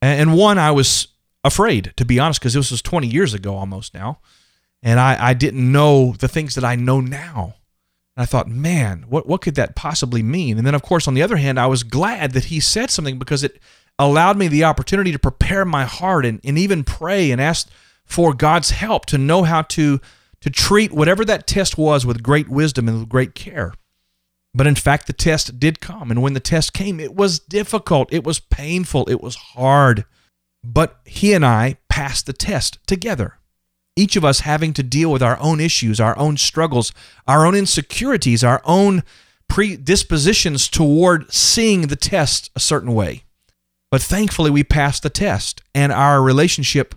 And 0.01 0.35
one, 0.35 0.59
I 0.59 0.71
was 0.71 1.07
afraid, 1.43 1.93
to 1.97 2.05
be 2.05 2.19
honest, 2.19 2.39
because 2.39 2.53
this 2.53 2.71
was 2.71 2.81
20 2.81 3.07
years 3.07 3.33
ago 3.33 3.55
almost 3.55 3.93
now. 3.93 4.19
And 4.83 4.99
I, 4.99 5.29
I 5.29 5.33
didn't 5.33 5.71
know 5.71 6.13
the 6.19 6.27
things 6.27 6.55
that 6.55 6.63
I 6.63 6.75
know 6.75 7.01
now. 7.01 7.55
And 8.15 8.23
I 8.23 8.25
thought, 8.25 8.47
man, 8.47 9.05
what, 9.07 9.27
what 9.27 9.41
could 9.41 9.55
that 9.55 9.75
possibly 9.75 10.21
mean? 10.21 10.57
And 10.57 10.67
then, 10.67 10.75
of 10.75 10.83
course, 10.83 11.07
on 11.07 11.13
the 11.13 11.23
other 11.23 11.37
hand, 11.37 11.59
I 11.59 11.67
was 11.67 11.83
glad 11.83 12.33
that 12.33 12.45
he 12.45 12.59
said 12.59 12.91
something 12.91 13.17
because 13.17 13.43
it 13.43 13.59
allowed 13.97 14.37
me 14.37 14.47
the 14.47 14.63
opportunity 14.63 15.11
to 15.11 15.19
prepare 15.19 15.65
my 15.65 15.85
heart 15.85 16.25
and, 16.25 16.39
and 16.43 16.57
even 16.57 16.83
pray 16.83 17.31
and 17.31 17.41
ask 17.41 17.69
for 18.07 18.33
God's 18.33 18.71
help 18.71 19.05
to 19.07 19.17
know 19.17 19.43
how 19.43 19.61
to, 19.63 20.01
to 20.41 20.49
treat 20.49 20.91
whatever 20.91 21.23
that 21.25 21.45
test 21.45 21.77
was 21.77 22.05
with 22.05 22.23
great 22.23 22.49
wisdom 22.49 22.87
and 22.87 22.99
with 22.99 23.09
great 23.09 23.35
care. 23.35 23.73
But 24.55 24.65
in 24.65 24.75
fact, 24.75 25.05
the 25.05 25.13
test 25.13 25.59
did 25.59 25.79
come. 25.81 26.09
And 26.09 26.21
when 26.23 26.33
the 26.33 26.39
test 26.39 26.73
came, 26.73 26.99
it 26.99 27.13
was 27.13 27.37
difficult, 27.37 28.11
it 28.11 28.23
was 28.23 28.39
painful, 28.39 29.07
it 29.07 29.21
was 29.21 29.35
hard. 29.35 30.05
But 30.63 30.99
he 31.05 31.33
and 31.33 31.45
I 31.45 31.77
passed 31.89 32.25
the 32.25 32.33
test 32.33 32.79
together. 32.87 33.37
Each 33.95 34.15
of 34.15 34.25
us 34.25 34.41
having 34.41 34.73
to 34.73 34.83
deal 34.83 35.11
with 35.11 35.21
our 35.21 35.39
own 35.39 35.59
issues, 35.59 35.99
our 35.99 36.17
own 36.17 36.37
struggles, 36.37 36.91
our 37.27 37.45
own 37.45 37.55
insecurities, 37.55 38.43
our 38.43 38.61
own 38.63 39.03
predispositions 39.47 40.67
toward 40.67 41.31
seeing 41.31 41.87
the 41.87 41.95
test 41.95 42.49
a 42.55 42.59
certain 42.59 42.93
way. 42.93 43.23
But 43.89 44.01
thankfully, 44.01 44.51
we 44.51 44.63
passed 44.63 45.03
the 45.03 45.09
test 45.09 45.61
and 45.73 45.91
our 45.91 46.21
relationship 46.21 46.95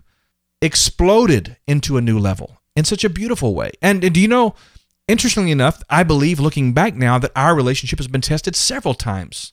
exploded 0.63 1.57
into 1.67 1.97
a 1.97 2.01
new 2.01 2.19
level 2.19 2.61
in 2.77 2.85
such 2.85 3.05
a 3.05 3.11
beautiful 3.11 3.55
way. 3.55 3.73
And, 3.83 4.05
and 4.05 4.15
do 4.15 4.21
you 4.21 4.29
know, 4.29 4.55
interestingly 5.09 5.51
enough, 5.51 5.83
I 5.89 6.03
believe 6.03 6.39
looking 6.41 6.73
back 6.73 6.95
now 6.95 7.19
that 7.19 7.33
our 7.35 7.55
relationship 7.55 7.99
has 7.99 8.09
been 8.09 8.21
tested 8.21 8.57
several 8.57 8.95
times. 8.95 9.53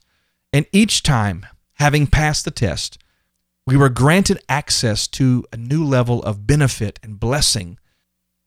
And 0.53 0.65
each 0.71 1.03
time, 1.03 1.45
having 1.73 2.07
passed 2.07 2.45
the 2.45 2.51
test, 2.51 2.97
we 3.65 3.75
were 3.75 3.89
granted 3.89 4.39
access 4.47 5.07
to 5.09 5.43
a 5.51 5.57
new 5.57 5.83
level 5.83 6.23
of 6.23 6.47
benefit 6.47 6.99
and 7.03 7.19
blessing 7.19 7.77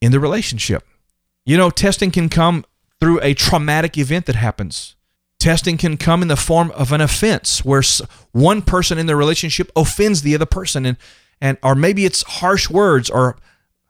in 0.00 0.12
the 0.12 0.20
relationship. 0.20 0.86
You 1.44 1.56
know, 1.56 1.70
testing 1.70 2.10
can 2.10 2.28
come 2.28 2.64
through 3.00 3.20
a 3.22 3.34
traumatic 3.34 3.98
event 3.98 4.26
that 4.26 4.36
happens. 4.36 4.96
Testing 5.38 5.78
can 5.78 5.96
come 5.96 6.22
in 6.22 6.28
the 6.28 6.36
form 6.36 6.70
of 6.72 6.92
an 6.92 7.00
offense 7.00 7.64
where 7.64 7.82
one 8.32 8.62
person 8.62 8.98
in 8.98 9.06
the 9.06 9.16
relationship 9.16 9.70
offends 9.74 10.22
the 10.22 10.34
other 10.34 10.46
person 10.46 10.84
and 10.84 10.96
and 11.40 11.58
or 11.62 11.74
maybe 11.74 12.04
it's 12.04 12.22
harsh 12.22 12.68
words 12.68 13.08
or 13.08 13.36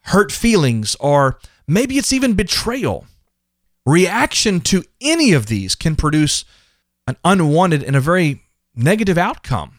hurt 0.04 0.32
feelings 0.32 0.96
or 1.00 1.38
maybe 1.66 1.98
it's 1.98 2.12
even 2.12 2.34
betrayal. 2.34 3.06
Reaction 3.86 4.60
to 4.60 4.84
any 5.00 5.32
of 5.32 5.46
these 5.46 5.74
can 5.74 5.96
produce 5.96 6.44
an 7.06 7.16
unwanted 7.24 7.82
and 7.82 7.96
a 7.96 8.00
very 8.00 8.42
negative 8.74 9.18
outcome. 9.18 9.78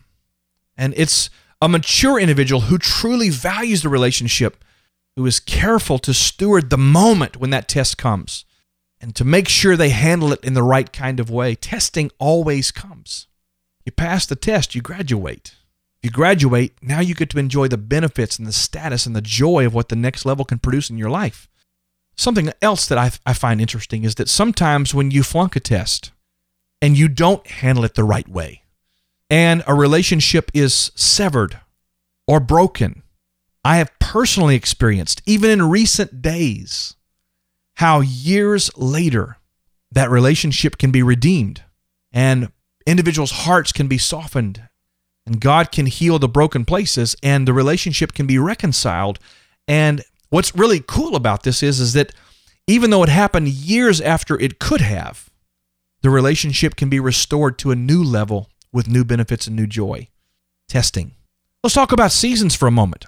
And 0.75 0.93
it's 0.97 1.29
a 1.61 1.69
mature 1.69 2.19
individual 2.19 2.61
who 2.61 2.77
truly 2.77 3.29
values 3.29 3.83
the 3.83 3.89
relationship, 3.89 4.63
who 5.15 5.25
is 5.25 5.39
careful 5.39 5.99
to 5.99 6.13
steward 6.13 6.69
the 6.69 6.77
moment 6.77 7.37
when 7.37 7.51
that 7.51 7.67
test 7.67 7.97
comes 7.97 8.45
and 8.99 9.15
to 9.15 9.23
make 9.23 9.47
sure 9.47 9.75
they 9.75 9.89
handle 9.89 10.31
it 10.31 10.43
in 10.43 10.53
the 10.53 10.63
right 10.63 10.91
kind 10.91 11.19
of 11.19 11.29
way. 11.29 11.55
Testing 11.55 12.11
always 12.19 12.71
comes. 12.71 13.27
You 13.85 13.91
pass 13.91 14.25
the 14.25 14.35
test, 14.35 14.75
you 14.75 14.81
graduate. 14.81 15.55
You 16.03 16.09
graduate, 16.09 16.73
now 16.81 16.99
you 16.99 17.13
get 17.13 17.29
to 17.31 17.39
enjoy 17.39 17.67
the 17.67 17.77
benefits 17.77 18.39
and 18.39 18.47
the 18.47 18.51
status 18.51 19.05
and 19.05 19.15
the 19.15 19.21
joy 19.21 19.65
of 19.65 19.73
what 19.73 19.89
the 19.89 19.95
next 19.95 20.25
level 20.25 20.45
can 20.45 20.57
produce 20.57 20.89
in 20.89 20.97
your 20.97 21.11
life. 21.11 21.47
Something 22.17 22.51
else 22.61 22.87
that 22.87 22.97
I, 22.97 23.11
I 23.25 23.33
find 23.33 23.61
interesting 23.61 24.03
is 24.03 24.15
that 24.15 24.29
sometimes 24.29 24.93
when 24.93 25.11
you 25.11 25.23
flunk 25.23 25.55
a 25.55 25.59
test 25.59 26.11
and 26.81 26.97
you 26.97 27.07
don't 27.07 27.45
handle 27.45 27.85
it 27.85 27.93
the 27.93 28.03
right 28.03 28.27
way, 28.27 28.63
and 29.29 29.63
a 29.65 29.73
relationship 29.73 30.51
is 30.53 30.91
severed 30.95 31.59
or 32.27 32.39
broken. 32.39 33.03
I 33.63 33.77
have 33.77 33.97
personally 33.99 34.55
experienced, 34.55 35.21
even 35.25 35.49
in 35.49 35.69
recent 35.69 36.21
days, 36.21 36.95
how 37.75 38.01
years 38.01 38.71
later 38.75 39.37
that 39.91 40.09
relationship 40.09 40.77
can 40.77 40.91
be 40.91 41.03
redeemed 41.03 41.63
and 42.11 42.51
individuals' 42.85 43.31
hearts 43.31 43.71
can 43.71 43.87
be 43.87 43.97
softened 43.97 44.67
and 45.25 45.39
God 45.39 45.71
can 45.71 45.85
heal 45.85 46.19
the 46.19 46.27
broken 46.27 46.65
places 46.65 47.15
and 47.21 47.47
the 47.47 47.53
relationship 47.53 48.13
can 48.13 48.27
be 48.27 48.37
reconciled. 48.37 49.19
And 49.67 50.03
what's 50.29 50.55
really 50.55 50.83
cool 50.85 51.15
about 51.15 51.43
this 51.43 51.61
is, 51.61 51.79
is 51.79 51.93
that 51.93 52.13
even 52.67 52.89
though 52.89 53.03
it 53.03 53.09
happened 53.09 53.47
years 53.49 54.01
after 54.01 54.39
it 54.39 54.59
could 54.59 54.81
have, 54.81 55.29
the 56.01 56.09
relationship 56.09 56.75
can 56.75 56.89
be 56.89 56.99
restored 56.99 57.59
to 57.59 57.71
a 57.71 57.75
new 57.75 58.03
level 58.03 58.49
with 58.73 58.87
new 58.87 59.03
benefits 59.03 59.47
and 59.47 59.55
new 59.55 59.67
joy. 59.67 60.07
Testing. 60.67 61.13
Let's 61.63 61.75
talk 61.75 61.91
about 61.91 62.11
seasons 62.11 62.55
for 62.55 62.67
a 62.67 62.71
moment. 62.71 63.05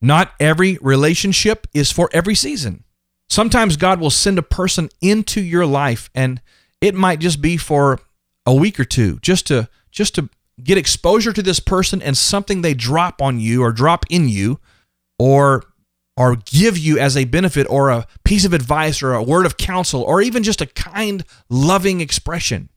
Not 0.00 0.32
every 0.38 0.78
relationship 0.80 1.66
is 1.74 1.90
for 1.90 2.10
every 2.12 2.34
season. 2.34 2.84
Sometimes 3.28 3.76
God 3.76 3.98
will 3.98 4.10
send 4.10 4.38
a 4.38 4.42
person 4.42 4.90
into 5.00 5.40
your 5.40 5.64
life 5.64 6.10
and 6.14 6.40
it 6.80 6.94
might 6.94 7.18
just 7.18 7.40
be 7.40 7.56
for 7.56 8.00
a 8.44 8.54
week 8.54 8.78
or 8.78 8.84
two 8.84 9.18
just 9.20 9.46
to 9.46 9.68
just 9.90 10.14
to 10.16 10.28
get 10.62 10.78
exposure 10.78 11.32
to 11.32 11.42
this 11.42 11.60
person 11.60 12.02
and 12.02 12.16
something 12.16 12.62
they 12.62 12.74
drop 12.74 13.20
on 13.20 13.40
you 13.40 13.62
or 13.62 13.72
drop 13.72 14.04
in 14.10 14.28
you 14.28 14.58
or 15.18 15.64
or 16.16 16.36
give 16.36 16.76
you 16.76 16.98
as 16.98 17.16
a 17.16 17.24
benefit 17.24 17.66
or 17.70 17.88
a 17.88 18.06
piece 18.24 18.44
of 18.44 18.52
advice 18.52 19.02
or 19.02 19.14
a 19.14 19.22
word 19.22 19.46
of 19.46 19.56
counsel 19.56 20.02
or 20.02 20.20
even 20.20 20.42
just 20.42 20.60
a 20.60 20.66
kind 20.66 21.24
loving 21.48 22.00
expression 22.00 22.68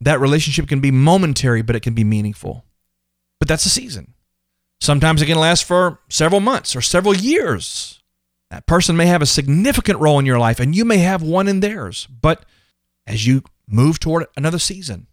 that 0.00 0.20
relationship 0.20 0.68
can 0.68 0.80
be 0.80 0.90
momentary 0.90 1.62
but 1.62 1.76
it 1.76 1.80
can 1.80 1.94
be 1.94 2.04
meaningful. 2.04 2.64
But 3.38 3.48
that's 3.48 3.66
a 3.66 3.70
season. 3.70 4.14
Sometimes 4.80 5.22
it 5.22 5.26
can 5.26 5.38
last 5.38 5.64
for 5.64 6.00
several 6.08 6.40
months 6.40 6.76
or 6.76 6.80
several 6.80 7.16
years. 7.16 8.02
That 8.50 8.66
person 8.66 8.96
may 8.96 9.06
have 9.06 9.22
a 9.22 9.26
significant 9.26 9.98
role 9.98 10.18
in 10.18 10.26
your 10.26 10.38
life 10.38 10.60
and 10.60 10.74
you 10.74 10.84
may 10.84 10.98
have 10.98 11.22
one 11.22 11.48
in 11.48 11.60
theirs 11.60 12.06
but 12.20 12.44
as 13.06 13.26
you 13.26 13.42
move 13.66 13.98
toward 13.98 14.26
another 14.36 14.58
season 14.58 15.06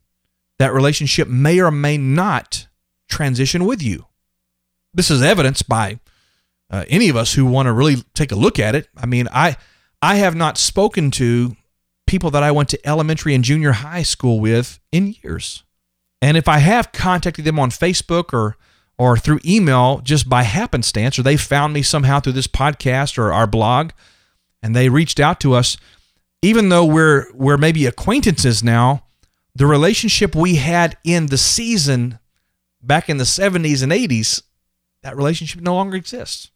that 0.59 0.73
relationship 0.73 1.27
may 1.27 1.59
or 1.59 1.71
may 1.71 1.97
not 1.97 2.67
transition 3.09 3.65
with 3.65 3.81
you. 3.81 4.05
This 4.93 5.11
is 5.11 5.21
evidenced 5.21 5.67
by 5.67 5.99
uh, 6.69 6.85
any 6.87 7.09
of 7.09 7.15
us 7.15 7.33
who 7.33 7.45
want 7.45 7.67
to 7.67 7.73
really 7.73 7.97
take 8.13 8.31
a 8.31 8.35
look 8.35 8.59
at 8.59 8.75
it. 8.75 8.87
I 8.97 9.05
mean, 9.05 9.27
I 9.31 9.57
I 10.01 10.15
have 10.15 10.35
not 10.35 10.57
spoken 10.57 11.11
to 11.11 11.55
people 12.07 12.31
that 12.31 12.43
I 12.43 12.51
went 12.51 12.69
to 12.69 12.87
elementary 12.87 13.33
and 13.33 13.43
junior 13.43 13.73
high 13.73 14.03
school 14.03 14.39
with 14.39 14.79
in 14.91 15.15
years. 15.23 15.63
And 16.21 16.37
if 16.37 16.47
I 16.47 16.59
have 16.59 16.91
contacted 16.91 17.45
them 17.45 17.59
on 17.59 17.69
Facebook 17.69 18.33
or 18.33 18.57
or 18.97 19.17
through 19.17 19.39
email 19.45 19.99
just 19.99 20.29
by 20.29 20.43
happenstance, 20.43 21.19
or 21.19 21.23
they 21.23 21.35
found 21.37 21.73
me 21.73 21.81
somehow 21.81 22.19
through 22.19 22.33
this 22.33 22.47
podcast 22.47 23.17
or 23.17 23.33
our 23.33 23.45
blog, 23.45 23.91
and 24.63 24.75
they 24.75 24.87
reached 24.87 25.19
out 25.19 25.39
to 25.41 25.53
us, 25.53 25.75
even 26.41 26.69
though 26.69 26.85
we're 26.85 27.25
we're 27.33 27.57
maybe 27.57 27.85
acquaintances 27.85 28.63
now, 28.63 29.04
the 29.55 29.65
relationship 29.65 30.35
we 30.35 30.55
had 30.55 30.97
in 31.03 31.27
the 31.27 31.37
season 31.37 32.19
back 32.81 33.09
in 33.09 33.17
the 33.17 33.23
70s 33.23 33.81
and 33.81 33.91
80s, 33.91 34.41
that 35.01 35.15
relationship 35.15 35.61
no 35.61 35.75
longer 35.75 35.95
exists 35.95 36.51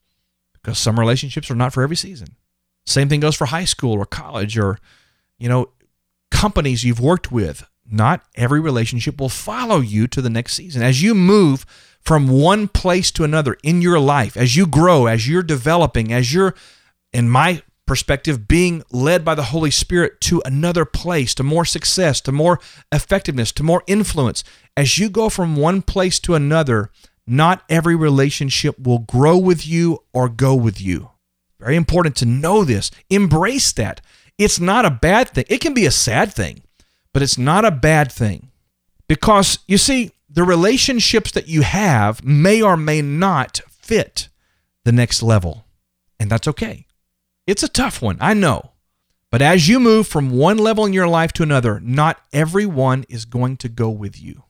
because 0.53 0.77
some 0.77 0.99
relationships 0.99 1.49
are 1.49 1.55
not 1.55 1.73
for 1.73 1.81
every 1.81 1.95
season. 1.95 2.35
Same 2.85 3.07
thing 3.07 3.19
goes 3.19 3.35
for 3.35 3.45
high 3.45 3.65
school 3.65 3.93
or 3.93 4.05
college 4.05 4.57
or, 4.57 4.79
you 5.37 5.47
know, 5.47 5.69
companies 6.31 6.83
you've 6.83 6.99
worked 6.99 7.31
with. 7.31 7.65
Not 7.91 8.23
every 8.35 8.59
relationship 8.59 9.19
will 9.19 9.29
follow 9.29 9.79
you 9.79 10.07
to 10.07 10.21
the 10.21 10.29
next 10.29 10.53
season. 10.53 10.83
As 10.83 11.01
you 11.01 11.15
move 11.15 11.65
from 12.01 12.27
one 12.27 12.67
place 12.67 13.11
to 13.11 13.23
another 13.23 13.57
in 13.63 13.81
your 13.81 13.99
life, 13.99 14.37
as 14.37 14.55
you 14.55 14.67
grow, 14.67 15.07
as 15.07 15.27
you're 15.27 15.43
developing, 15.43 16.13
as 16.13 16.33
you're, 16.33 16.53
in 17.11 17.29
my 17.29 17.63
perspective, 17.89 18.47
being 18.47 18.83
led 18.91 19.25
by 19.25 19.33
the 19.33 19.45
Holy 19.45 19.71
Spirit 19.71 20.21
to 20.21 20.43
another 20.45 20.85
place, 20.85 21.33
to 21.33 21.41
more 21.41 21.65
success, 21.65 22.21
to 22.21 22.31
more 22.31 22.59
effectiveness, 22.91 23.51
to 23.51 23.63
more 23.63 23.81
influence. 23.87 24.43
As 24.77 24.99
you 24.99 25.09
go 25.09 25.27
from 25.27 25.55
one 25.55 25.81
place 25.81 26.19
to 26.19 26.35
another, 26.35 26.91
not 27.25 27.63
every 27.67 27.95
relationship 27.95 28.77
will 28.79 28.99
grow 28.99 29.39
with 29.39 29.65
you 29.65 30.03
or 30.13 30.29
go 30.29 30.53
with 30.53 30.79
you. 30.79 31.09
Very 31.59 31.75
important 31.75 32.15
to 32.17 32.27
know 32.27 32.63
this. 32.63 32.91
Embrace 33.09 33.71
that. 33.71 34.01
It's 34.37 34.59
not 34.59 34.85
a 34.85 34.91
bad 34.91 35.29
thing. 35.29 35.45
It 35.49 35.59
can 35.59 35.73
be 35.73 35.87
a 35.87 35.91
sad 35.91 36.31
thing, 36.31 36.61
but 37.11 37.23
it's 37.23 37.39
not 37.39 37.65
a 37.65 37.71
bad 37.71 38.11
thing. 38.11 38.51
Because 39.07 39.57
you 39.67 39.79
see, 39.79 40.11
the 40.29 40.43
relationships 40.43 41.31
that 41.31 41.47
you 41.47 41.63
have 41.63 42.23
may 42.23 42.61
or 42.61 42.77
may 42.77 43.01
not 43.01 43.61
fit 43.67 44.29
the 44.85 44.91
next 44.91 45.23
level, 45.23 45.65
and 46.19 46.29
that's 46.29 46.47
okay. 46.47 46.85
It's 47.49 47.63
a 47.63 47.67
tough 47.67 47.99
one, 47.99 48.17
I 48.21 48.35
know. 48.35 48.73
But 49.31 49.41
as 49.41 49.67
you 49.67 49.79
move 49.79 50.07
from 50.07 50.29
one 50.29 50.59
level 50.59 50.85
in 50.85 50.93
your 50.93 51.07
life 51.07 51.33
to 51.33 51.43
another, 51.43 51.79
not 51.79 52.21
everyone 52.31 53.05
is 53.09 53.25
going 53.25 53.57
to 53.57 53.69
go 53.69 53.89
with 53.89 54.21
you. 54.21 54.43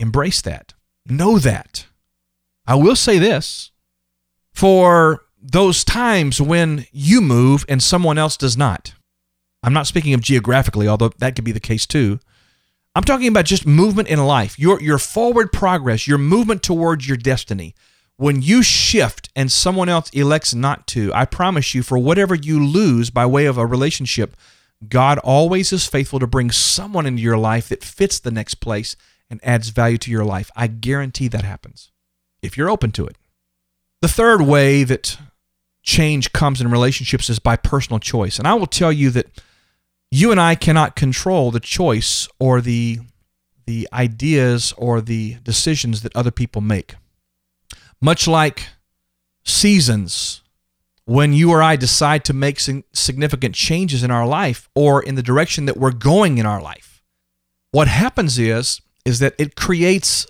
Embrace 0.00 0.42
that. 0.42 0.74
Know 1.06 1.38
that. 1.38 1.86
I 2.66 2.74
will 2.74 2.96
say 2.96 3.20
this 3.20 3.70
for 4.52 5.22
those 5.40 5.84
times 5.84 6.40
when 6.40 6.86
you 6.90 7.20
move 7.20 7.64
and 7.68 7.80
someone 7.80 8.18
else 8.18 8.36
does 8.36 8.56
not. 8.56 8.94
I'm 9.62 9.72
not 9.72 9.86
speaking 9.86 10.12
of 10.12 10.20
geographically, 10.20 10.88
although 10.88 11.12
that 11.18 11.36
could 11.36 11.44
be 11.44 11.52
the 11.52 11.60
case 11.60 11.86
too. 11.86 12.18
I'm 12.96 13.04
talking 13.04 13.28
about 13.28 13.44
just 13.44 13.66
movement 13.66 14.08
in 14.08 14.18
life, 14.18 14.58
your, 14.58 14.82
your 14.82 14.98
forward 14.98 15.52
progress, 15.52 16.08
your 16.08 16.18
movement 16.18 16.64
towards 16.64 17.06
your 17.06 17.16
destiny 17.16 17.76
when 18.16 18.42
you 18.42 18.62
shift 18.62 19.30
and 19.34 19.50
someone 19.50 19.88
else 19.88 20.10
elects 20.10 20.54
not 20.54 20.86
to, 20.88 21.12
I 21.14 21.24
promise 21.24 21.74
you, 21.74 21.82
for 21.82 21.98
whatever 21.98 22.34
you 22.34 22.64
lose 22.64 23.10
by 23.10 23.26
way 23.26 23.46
of 23.46 23.58
a 23.58 23.66
relationship, 23.66 24.36
God 24.88 25.18
always 25.18 25.72
is 25.72 25.86
faithful 25.86 26.18
to 26.18 26.26
bring 26.26 26.50
someone 26.50 27.06
into 27.06 27.22
your 27.22 27.38
life 27.38 27.68
that 27.68 27.84
fits 27.84 28.18
the 28.18 28.30
next 28.30 28.56
place 28.56 28.96
and 29.30 29.40
adds 29.42 29.70
value 29.70 29.98
to 29.98 30.10
your 30.10 30.24
life. 30.24 30.50
I 30.54 30.66
guarantee 30.66 31.28
that 31.28 31.44
happens 31.44 31.90
if 32.42 32.56
you're 32.56 32.70
open 32.70 32.92
to 32.92 33.06
it. 33.06 33.16
The 34.02 34.08
third 34.08 34.42
way 34.42 34.84
that 34.84 35.16
change 35.82 36.32
comes 36.32 36.60
in 36.60 36.70
relationships 36.70 37.30
is 37.30 37.38
by 37.38 37.56
personal 37.56 37.98
choice. 37.98 38.38
And 38.38 38.46
I 38.46 38.54
will 38.54 38.66
tell 38.66 38.92
you 38.92 39.10
that 39.10 39.26
you 40.10 40.30
and 40.30 40.40
I 40.40 40.54
cannot 40.54 40.96
control 40.96 41.50
the 41.50 41.60
choice 41.60 42.28
or 42.38 42.60
the 42.60 43.00
the 43.64 43.88
ideas 43.92 44.74
or 44.76 45.00
the 45.00 45.36
decisions 45.44 46.02
that 46.02 46.14
other 46.16 46.32
people 46.32 46.60
make. 46.60 46.96
Much 48.02 48.26
like 48.26 48.66
seasons, 49.44 50.42
when 51.04 51.32
you 51.32 51.50
or 51.50 51.62
I 51.62 51.76
decide 51.76 52.24
to 52.24 52.32
make 52.32 52.58
significant 52.58 53.54
changes 53.54 54.02
in 54.02 54.10
our 54.10 54.26
life 54.26 54.68
or 54.74 55.00
in 55.00 55.14
the 55.14 55.22
direction 55.22 55.66
that 55.66 55.76
we're 55.76 55.92
going 55.92 56.38
in 56.38 56.44
our 56.44 56.60
life, 56.60 57.00
what 57.70 57.86
happens 57.86 58.40
is 58.40 58.80
is 59.04 59.20
that 59.20 59.34
it 59.38 59.54
creates 59.54 60.26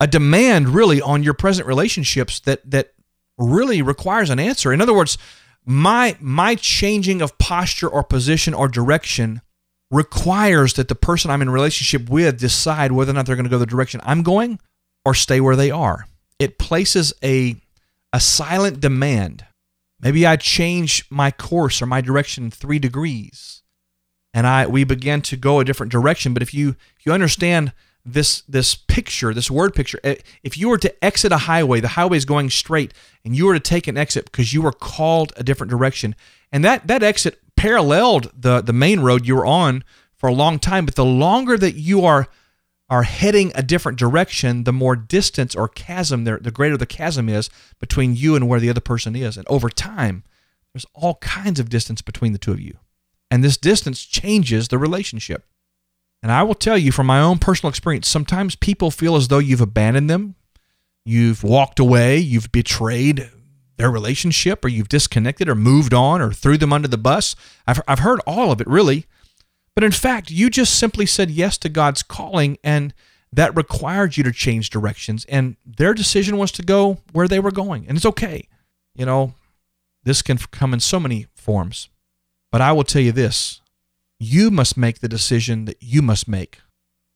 a 0.00 0.06
demand 0.08 0.68
really 0.68 1.00
on 1.00 1.22
your 1.22 1.34
present 1.34 1.66
relationships 1.66 2.40
that 2.40 2.68
that 2.68 2.92
really 3.38 3.82
requires 3.82 4.28
an 4.28 4.40
answer. 4.40 4.72
In 4.72 4.80
other 4.80 4.94
words, 4.94 5.16
my 5.64 6.16
my 6.18 6.56
changing 6.56 7.22
of 7.22 7.38
posture 7.38 7.88
or 7.88 8.02
position 8.02 8.52
or 8.52 8.66
direction 8.66 9.42
requires 9.92 10.74
that 10.74 10.88
the 10.88 10.94
person 10.96 11.30
I'm 11.30 11.42
in 11.42 11.50
relationship 11.50 12.10
with 12.10 12.40
decide 12.40 12.90
whether 12.90 13.12
or 13.12 13.14
not 13.14 13.26
they're 13.26 13.36
going 13.36 13.44
to 13.44 13.50
go 13.50 13.58
the 13.58 13.66
direction 13.66 14.00
I'm 14.02 14.24
going 14.24 14.58
or 15.04 15.14
stay 15.14 15.40
where 15.40 15.56
they 15.56 15.70
are 15.70 16.06
it 16.40 16.58
places 16.58 17.12
a 17.22 17.56
a 18.12 18.18
silent 18.18 18.80
demand. 18.80 19.44
Maybe 20.00 20.26
I 20.26 20.34
change 20.34 21.04
my 21.10 21.30
course 21.30 21.80
or 21.80 21.86
my 21.86 22.00
direction 22.00 22.50
3 22.50 22.80
degrees 22.80 23.62
and 24.34 24.46
I 24.46 24.66
we 24.66 24.82
begin 24.82 25.22
to 25.22 25.36
go 25.36 25.60
a 25.60 25.64
different 25.64 25.92
direction, 25.92 26.34
but 26.34 26.42
if 26.42 26.52
you 26.52 26.70
if 26.98 27.06
you 27.06 27.12
understand 27.12 27.72
this 28.04 28.40
this 28.48 28.74
picture, 28.74 29.34
this 29.34 29.50
word 29.50 29.74
picture, 29.74 30.00
eh, 30.02 30.16
if 30.42 30.56
you 30.56 30.68
were 30.68 30.78
to 30.78 31.04
exit 31.04 31.32
a 31.32 31.38
highway, 31.38 31.80
the 31.80 31.88
highway 31.88 32.16
is 32.16 32.24
going 32.24 32.50
straight 32.50 32.94
and 33.24 33.36
you 33.36 33.46
were 33.46 33.54
to 33.54 33.60
take 33.60 33.86
an 33.86 33.96
exit 33.96 34.24
because 34.24 34.52
you 34.52 34.62
were 34.62 34.72
called 34.72 35.32
a 35.36 35.44
different 35.44 35.70
direction 35.70 36.16
and 36.50 36.64
that 36.64 36.86
that 36.86 37.02
exit 37.02 37.38
paralleled 37.56 38.32
the 38.34 38.62
the 38.62 38.72
main 38.72 39.00
road 39.00 39.26
you 39.26 39.36
were 39.36 39.46
on 39.46 39.84
for 40.16 40.28
a 40.28 40.34
long 40.34 40.58
time, 40.58 40.84
but 40.84 40.96
the 40.96 41.04
longer 41.04 41.56
that 41.56 41.74
you 41.74 42.04
are 42.04 42.28
are 42.90 43.04
heading 43.04 43.52
a 43.54 43.62
different 43.62 43.98
direction, 43.98 44.64
the 44.64 44.72
more 44.72 44.96
distance 44.96 45.54
or 45.54 45.68
chasm 45.68 46.24
there, 46.24 46.38
the 46.38 46.50
greater 46.50 46.76
the 46.76 46.86
chasm 46.86 47.28
is 47.28 47.48
between 47.78 48.16
you 48.16 48.34
and 48.34 48.48
where 48.48 48.58
the 48.58 48.68
other 48.68 48.80
person 48.80 49.14
is. 49.14 49.36
And 49.36 49.46
over 49.48 49.70
time, 49.70 50.24
there's 50.74 50.86
all 50.92 51.14
kinds 51.16 51.60
of 51.60 51.70
distance 51.70 52.02
between 52.02 52.32
the 52.32 52.38
two 52.38 52.50
of 52.50 52.60
you. 52.60 52.76
And 53.30 53.44
this 53.44 53.56
distance 53.56 54.04
changes 54.04 54.68
the 54.68 54.78
relationship. 54.78 55.46
And 56.20 56.32
I 56.32 56.42
will 56.42 56.54
tell 56.54 56.76
you 56.76 56.90
from 56.90 57.06
my 57.06 57.20
own 57.20 57.38
personal 57.38 57.70
experience, 57.70 58.08
sometimes 58.08 58.56
people 58.56 58.90
feel 58.90 59.14
as 59.14 59.28
though 59.28 59.38
you've 59.38 59.60
abandoned 59.60 60.10
them, 60.10 60.34
you've 61.04 61.44
walked 61.44 61.78
away, 61.78 62.18
you've 62.18 62.50
betrayed 62.50 63.30
their 63.76 63.90
relationship, 63.90 64.64
or 64.64 64.68
you've 64.68 64.88
disconnected 64.88 65.48
or 65.48 65.54
moved 65.54 65.94
on 65.94 66.20
or 66.20 66.32
threw 66.32 66.58
them 66.58 66.72
under 66.72 66.88
the 66.88 66.98
bus. 66.98 67.36
I've, 67.66 67.80
I've 67.88 68.00
heard 68.00 68.20
all 68.26 68.50
of 68.50 68.60
it 68.60 68.66
really. 68.66 69.06
But 69.74 69.84
in 69.84 69.92
fact, 69.92 70.30
you 70.30 70.50
just 70.50 70.76
simply 70.76 71.06
said 71.06 71.30
yes 71.30 71.56
to 71.58 71.68
God's 71.68 72.02
calling, 72.02 72.58
and 72.62 72.92
that 73.32 73.56
required 73.56 74.16
you 74.16 74.24
to 74.24 74.32
change 74.32 74.70
directions 74.70 75.24
and 75.26 75.56
their 75.64 75.94
decision 75.94 76.36
was 76.36 76.50
to 76.52 76.62
go 76.62 76.98
where 77.12 77.28
they 77.28 77.38
were 77.38 77.52
going 77.52 77.86
and 77.86 77.96
it's 77.96 78.06
okay. 78.06 78.48
You 78.94 79.06
know 79.06 79.34
this 80.02 80.22
can 80.22 80.38
come 80.38 80.74
in 80.74 80.80
so 80.80 80.98
many 80.98 81.26
forms. 81.34 81.88
But 82.50 82.60
i 82.60 82.72
will 82.72 82.84
tell 82.84 83.02
you 83.02 83.12
this. 83.12 83.60
You 84.18 84.50
must 84.50 84.76
make 84.76 84.98
the 84.98 85.08
decision 85.08 85.64
that 85.66 85.80
you 85.80 86.02
must 86.02 86.26
make. 86.26 86.58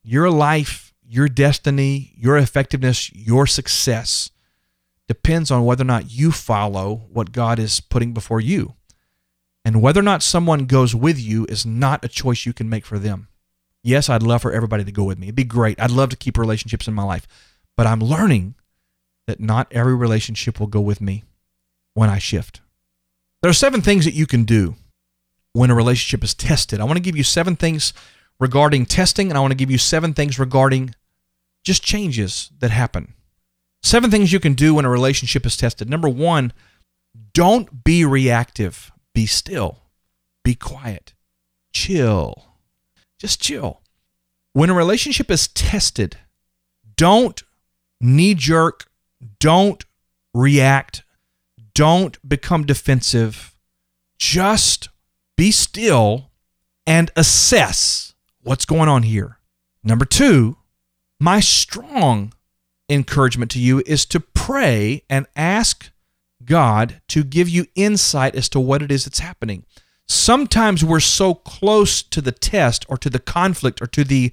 Your 0.03 0.31
life 0.31 0.95
your 1.07 1.29
destiny 1.29 2.13
your 2.17 2.39
effectiveness 2.39 3.13
your 3.13 3.47
success 3.47 4.31
depends 5.07 5.51
on 5.51 5.65
whether 5.65 5.83
or 5.83 5.87
not 5.87 6.11
you 6.11 6.33
follow 6.33 7.07
what 7.13 7.31
god 7.31 7.59
is 7.59 7.79
putting 7.79 8.15
before 8.15 8.41
you 8.41 8.75
and 9.65 9.81
whether 9.81 10.01
or 10.01 10.05
not 10.05 10.23
someone 10.23 10.67
goes 10.67 10.95
with 10.95 11.19
you 11.19 11.47
is 11.49 11.65
not 11.65 12.05
a 12.05 12.09
choice 12.09 12.45
you 12.45 12.53
can 12.53 12.69
make 12.69 12.85
for 12.85 12.99
them 12.99 13.29
Yes, 13.85 14.09
I'd 14.09 14.23
love 14.23 14.41
for 14.41 14.51
everybody 14.51 14.83
to 14.83 14.91
go 14.91 15.05
with 15.05 15.19
me. 15.19 15.27
It'd 15.27 15.37
be 15.37 15.45
great. 15.45 15.79
I'd 15.79 15.91
love 15.91 16.09
to 16.09 16.17
keep 16.17 16.39
relationships 16.39 16.89
in 16.89 16.95
my 16.95 17.03
life. 17.05 17.29
But 17.77 17.87
I'm 17.87 18.01
learning 18.01 18.55
that 19.27 19.41
not 19.41 19.71
every 19.71 19.95
relationship 19.95 20.59
will 20.59 20.67
go 20.67 20.81
with 20.81 21.03
me 21.03 21.23
when 21.93 22.09
I 22.09 22.19
shift. 22.19 22.63
There 23.43 23.51
are 23.51 23.55
seven 23.55 23.83
things 23.83 24.07
that 24.07 24.15
you 24.15 24.27
can 24.27 24.45
do 24.45 24.77
when 25.53 25.71
a 25.71 25.75
relationship 25.75 26.25
is 26.25 26.33
tested. 26.33 26.81
I 26.81 26.85
want 26.85 26.97
to 26.97 27.03
give 27.03 27.17
you 27.17 27.23
seven 27.23 27.57
things 27.57 27.93
regarding 28.41 28.87
testing, 28.87 29.29
and 29.29 29.37
I 29.37 29.41
want 29.43 29.51
to 29.51 29.57
give 29.57 29.71
you 29.71 29.79
seven 29.79 30.15
things 30.15 30.39
regarding 30.39 30.95
just 31.63 31.83
changes 31.83 32.51
that 32.61 32.71
happen. 32.71 33.13
Seven 33.83 34.11
things 34.11 34.33
you 34.33 34.41
can 34.41 34.55
do 34.55 34.75
when 34.75 34.87
a 34.87 34.91
relationship 34.91 35.45
is 35.45 35.59
tested. 35.59 35.91
Number 35.91 36.09
one, 36.09 36.55
don't 37.35 37.85
be 37.85 38.03
reactive. 38.07 38.91
Be 39.15 39.27
still. 39.27 39.79
Be 40.43 40.55
quiet. 40.55 41.15
Chill. 41.73 42.45
Just 43.19 43.41
chill. 43.41 43.81
When 44.53 44.71
a 44.71 44.75
relationship 44.75 45.31
is 45.31 45.49
tested, 45.49 46.19
don't 46.97 47.43
knee 48.01 48.35
jerk, 48.35 48.91
don't 49.41 49.85
react, 50.33 51.03
don't 51.75 52.29
become 52.29 52.65
defensive. 52.65 53.57
Just 54.19 54.89
be 55.37 55.51
still 55.51 56.31
and 56.87 57.11
assess 57.17 58.15
what's 58.43 58.65
going 58.65 58.89
on 58.89 59.05
here. 59.05 59.39
Number 59.83 60.05
two, 60.05 60.57
my 61.19 61.41
strong 61.41 62.33
encouragement 62.89 63.51
to 63.53 63.59
you 63.59 63.83
is 63.87 64.05
to 64.07 64.21
pray 64.21 65.03
and 65.09 65.27
ask 65.35 65.91
God 66.45 67.01
to 67.09 67.25
give 67.25 67.49
you 67.49 67.67
insight 67.75 68.35
as 68.35 68.49
to 68.51 68.61
what 68.61 68.83
it 68.83 68.91
is 68.91 69.05
that's 69.05 69.19
happening 69.21 69.65
sometimes 70.07 70.85
we're 70.85 71.01
so 71.01 71.35
close 71.35 72.03
to 72.03 72.21
the 72.21 72.33
test 72.33 72.85
or 72.89 72.97
to 72.99 73.11
the 73.11 73.19
conflict 73.19 73.81
or 73.81 73.87
to 73.89 74.05
the 74.05 74.33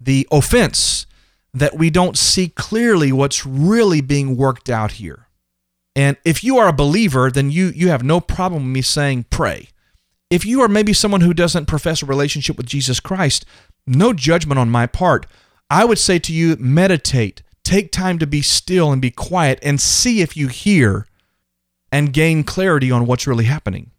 the 0.00 0.26
offense 0.30 1.06
that 1.52 1.76
we 1.76 1.90
don't 1.90 2.16
see 2.16 2.48
clearly 2.48 3.12
what's 3.12 3.44
really 3.44 4.00
being 4.00 4.36
worked 4.36 4.70
out 4.70 4.92
here. 4.92 5.26
And 5.94 6.16
if 6.24 6.42
you 6.42 6.56
are 6.58 6.68
a 6.68 6.72
believer, 6.72 7.30
then 7.30 7.50
you 7.50 7.66
you 7.74 7.88
have 7.88 8.02
no 8.02 8.20
problem 8.20 8.64
with 8.64 8.72
me 8.72 8.82
saying 8.82 9.26
pray. 9.30 9.68
If 10.30 10.46
you 10.46 10.60
are 10.62 10.68
maybe 10.68 10.92
someone 10.92 11.22
who 11.22 11.34
doesn't 11.34 11.66
profess 11.66 12.02
a 12.02 12.06
relationship 12.06 12.56
with 12.56 12.66
Jesus 12.66 13.00
Christ, 13.00 13.44
no 13.86 14.12
judgment 14.12 14.58
on 14.58 14.70
my 14.70 14.86
part. 14.86 15.26
I 15.68 15.84
would 15.84 15.98
say 15.98 16.18
to 16.20 16.32
you 16.32 16.56
meditate, 16.56 17.42
take 17.64 17.92
time 17.92 18.18
to 18.18 18.26
be 18.26 18.42
still 18.42 18.90
and 18.90 19.02
be 19.02 19.10
quiet 19.10 19.58
and 19.62 19.80
see 19.80 20.20
if 20.20 20.36
you 20.36 20.48
hear 20.48 21.06
and 21.92 22.12
gain 22.12 22.44
clarity 22.44 22.90
on 22.90 23.06
what's 23.06 23.26
really 23.26 23.44
happening. 23.44 23.90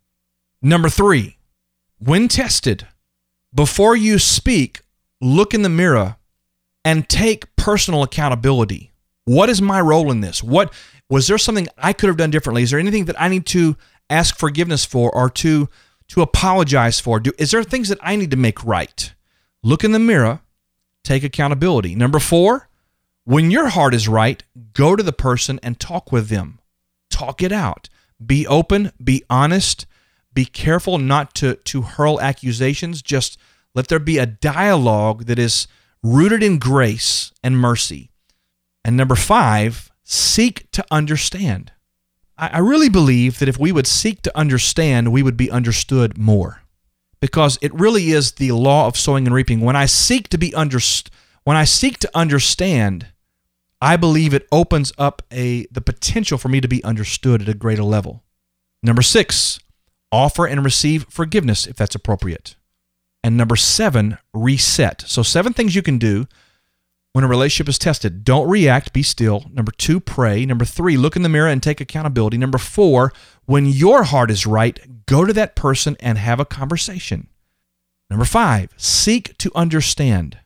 Number 0.61 0.89
three, 0.89 1.37
when 1.99 2.27
tested, 2.27 2.87
before 3.53 3.95
you 3.95 4.19
speak, 4.19 4.81
look 5.19 5.53
in 5.53 5.61
the 5.61 5.69
mirror 5.69 6.17
and 6.83 7.07
take 7.07 7.55
personal 7.55 8.03
accountability. 8.03 8.91
What 9.25 9.49
is 9.49 9.61
my 9.61 9.81
role 9.81 10.11
in 10.11 10.21
this? 10.21 10.43
What 10.43 10.73
was 11.09 11.27
there 11.27 11.37
something 11.37 11.67
I 11.77 11.93
could 11.93 12.07
have 12.07 12.17
done 12.17 12.31
differently? 12.31 12.63
Is 12.63 12.71
there 12.71 12.79
anything 12.79 13.05
that 13.05 13.21
I 13.21 13.27
need 13.27 13.45
to 13.47 13.75
ask 14.09 14.37
forgiveness 14.37 14.85
for 14.85 15.13
or 15.13 15.29
to 15.29 15.69
to 16.09 16.21
apologize 16.21 16.99
for? 16.99 17.19
Do, 17.19 17.31
is 17.37 17.51
there 17.51 17.63
things 17.63 17.89
that 17.89 17.99
I 18.01 18.15
need 18.15 18.31
to 18.31 18.37
make 18.37 18.63
right? 18.65 19.13
Look 19.63 19.83
in 19.83 19.91
the 19.91 19.99
mirror, 19.99 20.41
take 21.03 21.23
accountability. 21.23 21.95
Number 21.95 22.19
4, 22.19 22.67
when 23.23 23.51
your 23.51 23.69
heart 23.69 23.93
is 23.93 24.07
right, 24.07 24.43
go 24.73 24.95
to 24.95 25.03
the 25.03 25.13
person 25.13 25.59
and 25.61 25.79
talk 25.79 26.11
with 26.11 26.27
them. 26.29 26.59
Talk 27.21 27.43
it 27.43 27.51
out. 27.51 27.87
Be 28.25 28.47
open, 28.47 28.91
be 29.03 29.23
honest, 29.29 29.85
be 30.33 30.43
careful 30.43 30.97
not 30.97 31.35
to 31.35 31.53
to 31.53 31.83
hurl 31.83 32.19
accusations. 32.19 33.03
Just 33.03 33.37
let 33.75 33.89
there 33.89 33.99
be 33.99 34.17
a 34.17 34.25
dialogue 34.25 35.25
that 35.25 35.37
is 35.37 35.67
rooted 36.01 36.41
in 36.41 36.57
grace 36.57 37.31
and 37.43 37.59
mercy. 37.59 38.09
And 38.83 38.97
number 38.97 39.15
five 39.15 39.91
seek 40.03 40.71
to 40.71 40.83
understand. 40.89 41.71
I, 42.39 42.47
I 42.53 42.57
really 42.57 42.89
believe 42.89 43.37
that 43.37 43.49
if 43.49 43.59
we 43.59 43.71
would 43.71 43.85
seek 43.85 44.23
to 44.23 44.35
understand 44.35 45.11
we 45.11 45.21
would 45.21 45.37
be 45.37 45.51
understood 45.51 46.17
more. 46.17 46.63
Because 47.19 47.59
it 47.61 47.71
really 47.75 48.09
is 48.09 48.31
the 48.31 48.51
law 48.53 48.87
of 48.87 48.97
sowing 48.97 49.27
and 49.27 49.35
reaping. 49.35 49.61
When 49.61 49.75
i 49.75 49.85
seek 49.85 50.27
to 50.29 50.39
be 50.39 50.55
understood 50.55 51.13
when 51.43 51.55
i 51.55 51.65
seek 51.65 51.99
to 51.99 52.09
understand 52.15 53.09
i 53.81 53.97
believe 53.97 54.33
it 54.33 54.47
opens 54.51 54.93
up 54.97 55.21
a 55.31 55.65
the 55.71 55.81
potential 55.81 56.37
for 56.37 56.49
me 56.49 56.61
to 56.61 56.67
be 56.67 56.83
understood 56.83 57.41
at 57.41 57.49
a 57.49 57.53
greater 57.53 57.83
level 57.83 58.23
number 58.83 59.01
six 59.01 59.59
offer 60.11 60.45
and 60.45 60.63
receive 60.63 61.05
forgiveness 61.09 61.65
if 61.65 61.75
that's 61.75 61.95
appropriate. 61.95 62.55
And 63.23 63.37
number 63.37 63.55
seven, 63.55 64.17
reset. 64.33 65.03
So, 65.07 65.23
seven 65.23 65.53
things 65.53 65.75
you 65.75 65.81
can 65.81 65.97
do 65.97 66.27
when 67.13 67.23
a 67.23 67.27
relationship 67.27 67.69
is 67.69 67.77
tested. 67.77 68.23
Don't 68.23 68.49
react, 68.49 68.93
be 68.93 69.03
still. 69.03 69.45
Number 69.51 69.71
two, 69.71 69.99
pray. 69.99 70.45
Number 70.45 70.65
three, 70.65 70.97
look 70.97 71.15
in 71.15 71.21
the 71.21 71.29
mirror 71.29 71.47
and 71.47 71.61
take 71.61 71.79
accountability. 71.79 72.37
Number 72.37 72.57
four, 72.57 73.13
when 73.45 73.67
your 73.67 74.03
heart 74.03 74.31
is 74.31 74.47
right, 74.47 75.05
go 75.05 75.23
to 75.23 75.33
that 75.33 75.55
person 75.55 75.95
and 75.99 76.17
have 76.17 76.39
a 76.39 76.45
conversation. 76.45 77.27
Number 78.09 78.25
five, 78.25 78.71
seek 78.75 79.37
to 79.37 79.51
understand. 79.53 80.39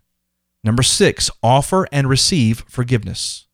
Number 0.66 0.82
six, 0.84 1.30
offer 1.44 1.88
and 1.92 2.10
receive 2.10 2.66
forgiveness. 2.68 3.46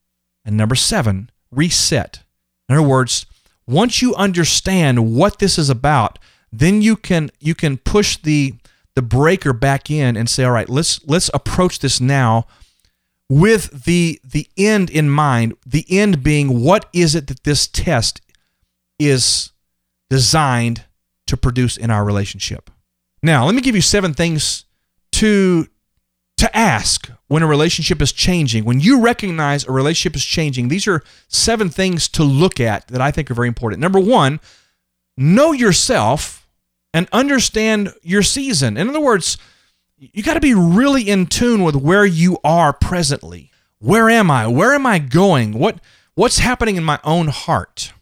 And 0.46 0.56
number 0.56 0.76
seven, 0.76 1.30
reset. 1.52 2.24
In 2.70 2.76
other 2.78 2.88
words, 2.88 3.26
once 3.68 4.02
you 4.02 4.16
understand 4.16 5.14
what 5.14 5.40
this 5.40 5.58
is 5.58 5.70
about, 5.70 6.18
then 6.54 6.82
you 6.82 6.96
can 6.96 7.30
you 7.40 7.54
can 7.54 7.78
push 7.78 8.18
the 8.18 8.56
the 8.96 9.02
breaker 9.02 9.52
back 9.52 9.92
in 9.92 10.16
and 10.16 10.30
say, 10.30 10.46
all 10.46 10.52
right, 10.52 10.70
let's 10.70 11.06
let's 11.06 11.30
approach 11.34 11.80
this 11.80 12.00
now 12.00 12.48
with 13.30 13.84
the 13.84 14.20
the 14.24 14.48
end 14.58 14.90
in 14.90 15.10
mind. 15.10 15.56
The 15.66 15.86
end 15.90 16.24
being 16.24 16.62
what 16.62 16.88
is 16.94 17.14
it 17.14 17.28
that 17.28 17.44
this 17.44 17.68
test 17.68 18.22
is 19.00 19.52
designed 20.10 20.86
to 21.28 21.36
produce 21.36 21.76
in 21.76 21.92
our 21.92 22.06
relationship. 22.06 22.70
Now, 23.22 23.46
let 23.46 23.56
me 23.56 23.62
give 23.62 23.76
you 23.76 23.82
seven 23.82 24.14
things 24.14 24.66
to 25.14 25.68
to 26.42 26.58
ask 26.58 27.12
when 27.28 27.44
a 27.44 27.48
relationship 27.48 28.02
is 28.02 28.12
changing. 28.12 28.66
When 28.66 28.80
you 28.80 29.00
recognize 29.00 29.64
a 29.64 29.72
relationship 29.72 30.16
is 30.16 30.26
changing, 30.26 30.70
these 30.70 30.88
are 30.88 31.04
seven 31.28 31.70
things 31.70 32.08
to 32.10 32.24
look 32.24 32.60
at 32.60 32.88
that 32.88 33.00
I 33.00 33.12
think 33.12 33.30
are 33.30 33.36
very 33.36 33.48
important. 33.48 33.80
Number 33.80 34.00
one, 34.00 34.40
know 35.16 35.52
yourself 35.52 36.48
and 36.96 37.08
understand 37.14 37.94
your 38.02 38.24
season. 38.24 38.76
In 38.76 38.90
other 38.90 39.00
words, 39.00 39.38
you 40.00 40.24
got 40.24 40.34
to 40.34 40.40
be 40.40 40.56
really 40.56 41.08
in 41.08 41.28
tune 41.28 41.64
with 41.64 41.76
where 41.76 42.08
you 42.08 42.40
are 42.44 42.74
presently. 42.74 43.52
Where 43.78 44.10
am 44.10 44.32
I? 44.32 44.48
Where 44.48 44.74
am 44.74 44.88
I 44.88 44.98
going? 44.98 45.54
What 45.54 45.80
what's 46.16 46.40
happening 46.40 46.76
in 46.76 46.84
my 46.84 47.00
own 47.04 47.28
heart? 47.28 47.94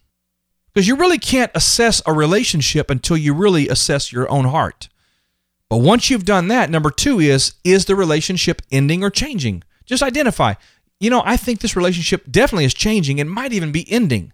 Because 0.74 0.88
you 0.88 0.96
really 0.96 1.20
can't 1.20 1.52
assess 1.54 2.02
a 2.06 2.14
relationship 2.14 2.90
until 2.90 3.18
you 3.18 3.34
really 3.34 3.68
assess 3.68 4.14
your 4.14 4.32
own 4.32 4.46
heart. 4.46 4.88
But 5.70 5.78
once 5.78 6.10
you've 6.10 6.26
done 6.26 6.48
that, 6.48 6.70
number 6.70 6.90
two 6.90 7.20
is 7.20 7.54
is 7.64 7.86
the 7.86 7.96
relationship 7.96 8.62
ending 8.72 9.04
or 9.04 9.10
changing? 9.10 9.64
Just 9.86 10.04
identify. 10.04 10.56
You 11.00 11.10
know, 11.10 11.22
I 11.26 11.38
think 11.38 11.60
this 11.60 11.76
relationship 11.76 12.26
definitely 12.30 12.66
is 12.66 12.74
changing 12.74 13.20
and 13.20 13.30
might 13.30 13.54
even 13.54 13.72
be 13.72 13.90
ending. 13.92 14.34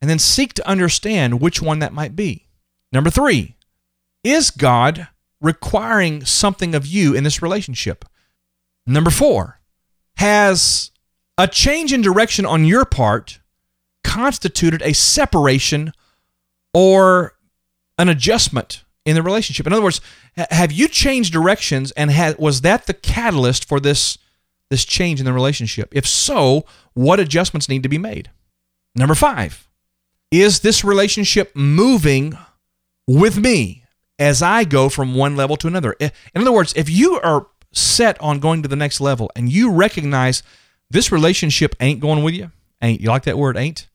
And 0.00 0.08
then 0.08 0.18
seek 0.18 0.54
to 0.54 0.68
understand 0.68 1.40
which 1.40 1.60
one 1.60 1.80
that 1.80 1.92
might 1.92 2.14
be. 2.14 2.46
Number 2.92 3.10
three, 3.10 3.56
is 4.22 4.50
God 4.50 5.08
requiring 5.40 6.24
something 6.24 6.74
of 6.74 6.86
you 6.86 7.14
in 7.14 7.24
this 7.24 7.42
relationship? 7.42 8.04
Number 8.86 9.10
four, 9.10 9.60
has 10.16 10.90
a 11.36 11.48
change 11.48 11.92
in 11.92 12.00
direction 12.00 12.44
on 12.44 12.64
your 12.64 12.84
part 12.84 13.40
constituted 14.04 14.82
a 14.82 14.92
separation 14.92 15.92
or 16.72 17.34
an 17.98 18.08
adjustment 18.08 18.84
in 19.08 19.14
the 19.14 19.22
relationship? 19.22 19.66
In 19.66 19.72
other 19.72 19.82
words, 19.82 20.00
have 20.36 20.70
you 20.70 20.86
changed 20.86 21.32
directions 21.32 21.90
and 21.92 22.10
had, 22.10 22.38
was 22.38 22.60
that 22.60 22.86
the 22.86 22.94
catalyst 22.94 23.66
for 23.66 23.80
this 23.80 24.18
this 24.70 24.84
change 24.84 25.18
in 25.18 25.24
the 25.24 25.32
relationship? 25.32 25.88
If 25.92 26.06
so, 26.06 26.66
what 26.92 27.18
adjustments 27.18 27.70
need 27.70 27.82
to 27.84 27.88
be 27.88 27.96
made? 27.96 28.30
Number 28.94 29.14
5. 29.14 29.66
Is 30.30 30.60
this 30.60 30.84
relationship 30.84 31.56
moving 31.56 32.36
with 33.06 33.38
me 33.38 33.84
as 34.18 34.42
I 34.42 34.64
go 34.64 34.90
from 34.90 35.14
one 35.14 35.36
level 35.36 35.56
to 35.56 35.68
another? 35.68 35.96
In 35.98 36.10
other 36.34 36.52
words, 36.52 36.74
if 36.76 36.90
you 36.90 37.18
are 37.20 37.46
set 37.72 38.20
on 38.20 38.40
going 38.40 38.62
to 38.62 38.68
the 38.68 38.76
next 38.76 39.00
level 39.00 39.30
and 39.34 39.50
you 39.50 39.72
recognize 39.72 40.42
this 40.90 41.10
relationship 41.10 41.74
ain't 41.80 42.00
going 42.00 42.22
with 42.22 42.34
you, 42.34 42.52
ain't, 42.82 43.00
you 43.00 43.08
like 43.08 43.24
that 43.24 43.38
word, 43.38 43.56
ain't? 43.56 43.88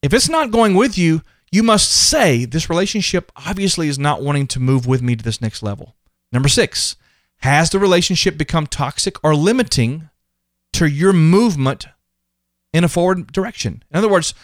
If 0.00 0.14
it's 0.14 0.30
not 0.30 0.50
going 0.50 0.74
with 0.74 0.96
you, 0.96 1.20
you 1.52 1.62
must 1.62 1.90
say 1.90 2.44
this 2.44 2.70
relationship 2.70 3.32
obviously 3.36 3.88
is 3.88 3.98
not 3.98 4.22
wanting 4.22 4.46
to 4.48 4.60
move 4.60 4.86
with 4.86 5.02
me 5.02 5.16
to 5.16 5.24
this 5.24 5.40
next 5.40 5.62
level. 5.62 5.96
Number 6.32 6.48
six, 6.48 6.96
has 7.38 7.70
the 7.70 7.78
relationship 7.78 8.36
become 8.36 8.66
toxic 8.66 9.22
or 9.24 9.34
limiting 9.34 10.10
to 10.74 10.86
your 10.86 11.12
movement 11.12 11.88
in 12.72 12.84
a 12.84 12.88
forward 12.88 13.32
direction? 13.32 13.82
In 13.90 13.98
other 13.98 14.08
words, 14.08 14.34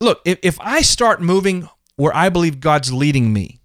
look, 0.00 0.20
if, 0.24 0.38
if 0.42 0.60
I 0.60 0.82
start 0.82 1.22
moving 1.22 1.68
where 1.96 2.14
I 2.14 2.28
believe 2.28 2.60
God's 2.60 2.92
leading 2.92 3.32
me, 3.32 3.60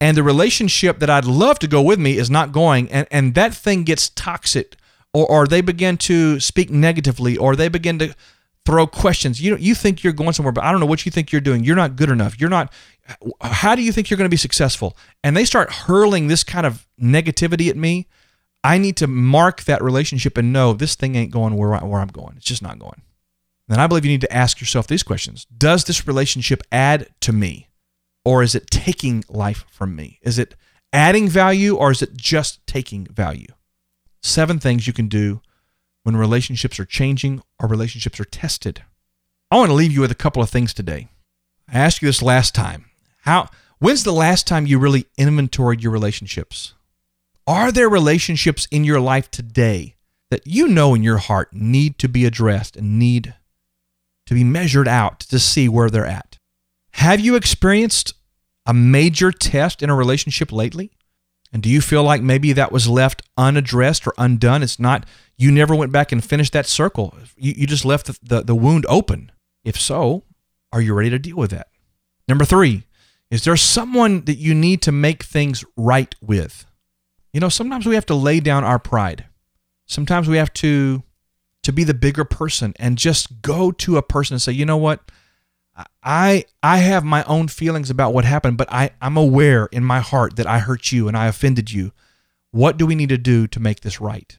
and 0.00 0.16
the 0.16 0.22
relationship 0.22 0.98
that 0.98 1.08
I'd 1.08 1.24
love 1.24 1.58
to 1.60 1.66
go 1.66 1.80
with 1.80 1.98
me 1.98 2.18
is 2.18 2.28
not 2.28 2.52
going, 2.52 2.90
and, 2.90 3.06
and 3.10 3.34
that 3.34 3.54
thing 3.54 3.82
gets 3.82 4.10
toxic, 4.10 4.76
or, 5.14 5.26
or 5.26 5.46
they 5.46 5.62
begin 5.62 5.96
to 5.98 6.38
speak 6.38 6.70
negatively, 6.70 7.36
or 7.36 7.56
they 7.56 7.68
begin 7.68 7.98
to 8.00 8.14
throw 8.66 8.86
questions. 8.86 9.40
You 9.40 9.56
you 9.56 9.74
think 9.74 10.02
you're 10.02 10.12
going 10.12 10.32
somewhere, 10.32 10.52
but 10.52 10.64
I 10.64 10.72
don't 10.72 10.80
know 10.80 10.86
what 10.86 11.06
you 11.06 11.12
think 11.12 11.32
you're 11.32 11.40
doing. 11.40 11.64
You're 11.64 11.76
not 11.76 11.96
good 11.96 12.10
enough. 12.10 12.38
You're 12.38 12.50
not. 12.50 12.72
How 13.40 13.74
do 13.74 13.82
you 13.82 13.92
think 13.92 14.10
you're 14.10 14.18
going 14.18 14.28
to 14.28 14.34
be 14.34 14.36
successful? 14.36 14.96
And 15.22 15.36
they 15.36 15.44
start 15.44 15.72
hurling 15.72 16.26
this 16.26 16.42
kind 16.42 16.66
of 16.66 16.86
negativity 17.00 17.70
at 17.70 17.76
me. 17.76 18.08
I 18.64 18.78
need 18.78 18.96
to 18.96 19.06
mark 19.06 19.62
that 19.64 19.80
relationship 19.80 20.36
and 20.36 20.52
know 20.52 20.72
this 20.72 20.96
thing 20.96 21.14
ain't 21.14 21.30
going 21.30 21.56
where, 21.56 21.74
I, 21.74 21.84
where 21.84 22.00
I'm 22.00 22.08
going. 22.08 22.34
It's 22.36 22.46
just 22.46 22.62
not 22.62 22.80
going. 22.80 23.00
Then 23.68 23.78
I 23.78 23.86
believe 23.86 24.04
you 24.04 24.10
need 24.10 24.22
to 24.22 24.32
ask 24.32 24.60
yourself 24.60 24.88
these 24.88 25.04
questions 25.04 25.46
Does 25.56 25.84
this 25.84 26.06
relationship 26.06 26.62
add 26.72 27.08
to 27.20 27.32
me? 27.32 27.68
Or 28.24 28.42
is 28.42 28.56
it 28.56 28.68
taking 28.70 29.24
life 29.28 29.64
from 29.70 29.94
me? 29.94 30.18
Is 30.20 30.36
it 30.36 30.56
adding 30.92 31.28
value 31.28 31.76
or 31.76 31.92
is 31.92 32.02
it 32.02 32.16
just 32.16 32.66
taking 32.66 33.06
value? 33.06 33.46
Seven 34.20 34.58
things 34.58 34.88
you 34.88 34.92
can 34.92 35.06
do 35.06 35.40
when 36.06 36.16
relationships 36.16 36.78
are 36.78 36.84
changing 36.84 37.42
our 37.58 37.66
relationships 37.66 38.20
are 38.20 38.24
tested. 38.24 38.84
I 39.50 39.56
want 39.56 39.70
to 39.70 39.74
leave 39.74 39.90
you 39.90 40.02
with 40.02 40.12
a 40.12 40.14
couple 40.14 40.40
of 40.40 40.48
things 40.48 40.72
today. 40.72 41.08
I 41.68 41.80
asked 41.80 42.00
you 42.00 42.06
this 42.06 42.22
last 42.22 42.54
time. 42.54 42.84
How 43.22 43.48
when's 43.80 44.04
the 44.04 44.12
last 44.12 44.46
time 44.46 44.68
you 44.68 44.78
really 44.78 45.06
inventoried 45.18 45.82
your 45.82 45.90
relationships? 45.90 46.74
Are 47.44 47.72
there 47.72 47.88
relationships 47.88 48.68
in 48.70 48.84
your 48.84 49.00
life 49.00 49.32
today 49.32 49.96
that 50.30 50.46
you 50.46 50.68
know 50.68 50.94
in 50.94 51.02
your 51.02 51.18
heart 51.18 51.52
need 51.52 51.98
to 51.98 52.08
be 52.08 52.24
addressed 52.24 52.76
and 52.76 53.00
need 53.00 53.34
to 54.26 54.34
be 54.34 54.44
measured 54.44 54.86
out 54.86 55.18
to 55.18 55.40
see 55.40 55.68
where 55.68 55.90
they're 55.90 56.06
at? 56.06 56.38
Have 56.92 57.18
you 57.18 57.34
experienced 57.34 58.14
a 58.64 58.72
major 58.72 59.32
test 59.32 59.82
in 59.82 59.90
a 59.90 59.96
relationship 59.96 60.52
lately? 60.52 60.92
And 61.52 61.62
do 61.62 61.68
you 61.68 61.80
feel 61.80 62.02
like 62.02 62.22
maybe 62.22 62.52
that 62.52 62.70
was 62.70 62.88
left 62.88 63.22
unaddressed 63.36 64.06
or 64.06 64.14
undone? 64.18 64.62
It's 64.62 64.78
not, 64.78 65.06
you 65.38 65.50
never 65.50 65.74
went 65.74 65.92
back 65.92 66.12
and 66.12 66.24
finished 66.24 66.52
that 66.52 66.66
circle. 66.66 67.14
You, 67.36 67.54
you 67.56 67.66
just 67.66 67.84
left 67.84 68.06
the, 68.06 68.18
the, 68.22 68.42
the 68.42 68.54
wound 68.54 68.86
open. 68.88 69.32
If 69.64 69.78
so, 69.78 70.24
are 70.72 70.80
you 70.80 70.94
ready 70.94 71.10
to 71.10 71.18
deal 71.18 71.36
with 71.36 71.50
that? 71.50 71.68
Number 72.28 72.44
three, 72.44 72.84
is 73.30 73.44
there 73.44 73.56
someone 73.56 74.24
that 74.24 74.36
you 74.36 74.54
need 74.54 74.82
to 74.82 74.92
make 74.92 75.22
things 75.22 75.64
right 75.76 76.14
with? 76.20 76.64
You 77.32 77.40
know, 77.40 77.48
sometimes 77.48 77.86
we 77.86 77.94
have 77.94 78.06
to 78.06 78.14
lay 78.14 78.40
down 78.40 78.64
our 78.64 78.78
pride. 78.78 79.26
Sometimes 79.86 80.28
we 80.28 80.36
have 80.36 80.52
to 80.54 81.02
to 81.62 81.72
be 81.72 81.82
the 81.82 81.94
bigger 81.94 82.24
person 82.24 82.72
and 82.78 82.96
just 82.96 83.42
go 83.42 83.72
to 83.72 83.96
a 83.96 84.02
person 84.02 84.34
and 84.34 84.42
say, 84.42 84.52
you 84.52 84.64
know 84.64 84.76
what? 84.76 85.10
I 86.02 86.44
I 86.62 86.78
have 86.78 87.04
my 87.04 87.24
own 87.24 87.48
feelings 87.48 87.90
about 87.90 88.14
what 88.14 88.24
happened, 88.24 88.56
but 88.56 88.72
I, 88.72 88.90
I'm 89.02 89.16
aware 89.16 89.66
in 89.72 89.84
my 89.84 90.00
heart 90.00 90.36
that 90.36 90.46
I 90.46 90.60
hurt 90.60 90.92
you 90.92 91.08
and 91.08 91.16
I 91.16 91.26
offended 91.26 91.72
you. 91.72 91.92
What 92.52 92.76
do 92.76 92.86
we 92.86 92.94
need 92.94 93.08
to 93.10 93.18
do 93.18 93.46
to 93.48 93.60
make 93.60 93.80
this 93.80 94.00
right? 94.00 94.38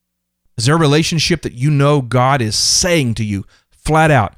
Is 0.57 0.65
there 0.65 0.75
a 0.75 0.79
relationship 0.79 1.43
that 1.43 1.53
you 1.53 1.69
know 1.69 2.01
God 2.01 2.41
is 2.41 2.55
saying 2.55 3.13
to 3.15 3.23
you 3.23 3.45
flat 3.69 4.09
out, 4.09 4.35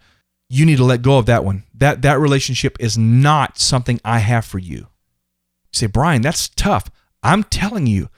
you 0.50 0.66
need 0.66 0.78
to 0.78 0.84
let 0.84 1.02
go 1.02 1.18
of 1.18 1.26
that 1.28 1.46
one? 1.46 1.64
That 1.74 2.02
that 2.02 2.20
relationship 2.20 2.76
is 2.80 2.98
not 2.98 3.58
something 3.58 4.02
I 4.04 4.20
have 4.20 4.44
for 4.44 4.60
you. 4.60 4.78
You 4.78 4.88
say, 5.74 5.88
Brian, 5.88 6.22
that's 6.22 6.50
tough. 6.50 6.90
I'm 7.24 7.44
telling 7.44 7.88
you, 7.88 8.10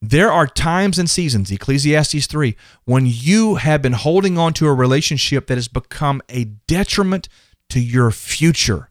there 0.00 0.30
are 0.30 0.46
times 0.46 0.98
and 0.98 1.10
seasons, 1.10 1.50
Ecclesiastes 1.50 2.28
3, 2.28 2.56
when 2.84 3.04
you 3.06 3.56
have 3.56 3.82
been 3.82 3.94
holding 3.94 4.38
on 4.38 4.52
to 4.54 4.66
a 4.68 4.74
relationship 4.74 5.48
that 5.48 5.56
has 5.56 5.66
become 5.66 6.22
a 6.28 6.44
detriment 6.44 7.28
to 7.70 7.80
your 7.80 8.12
future. 8.12 8.90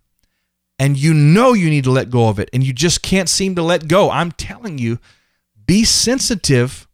And 0.77 0.97
you 0.97 1.13
know 1.13 1.53
you 1.53 1.69
need 1.69 1.85
to 1.85 1.91
let 1.91 2.09
go 2.09 2.27
of 2.27 2.39
it, 2.39 2.49
and 2.51 2.63
you 2.63 2.73
just 2.73 3.01
can't 3.01 3.29
seem 3.29 3.55
to 3.55 3.63
let 3.63 3.87
go. 3.87 4.11
I'm 4.11 4.31
telling 4.33 4.77
you, 4.77 4.99
be 5.65 5.85
sensitive 5.85 6.87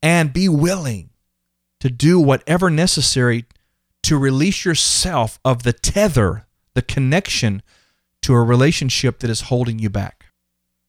and 0.00 0.32
be 0.32 0.48
willing 0.48 1.10
to 1.80 1.90
do 1.90 2.18
whatever 2.18 2.70
necessary 2.70 3.44
to 4.02 4.16
release 4.16 4.64
yourself 4.64 5.38
of 5.44 5.62
the 5.62 5.72
tether, 5.72 6.46
the 6.74 6.82
connection 6.82 7.62
to 8.22 8.34
a 8.34 8.42
relationship 8.42 9.18
that 9.20 9.30
is 9.30 9.42
holding 9.42 9.78
you 9.78 9.90
back. 9.90 10.26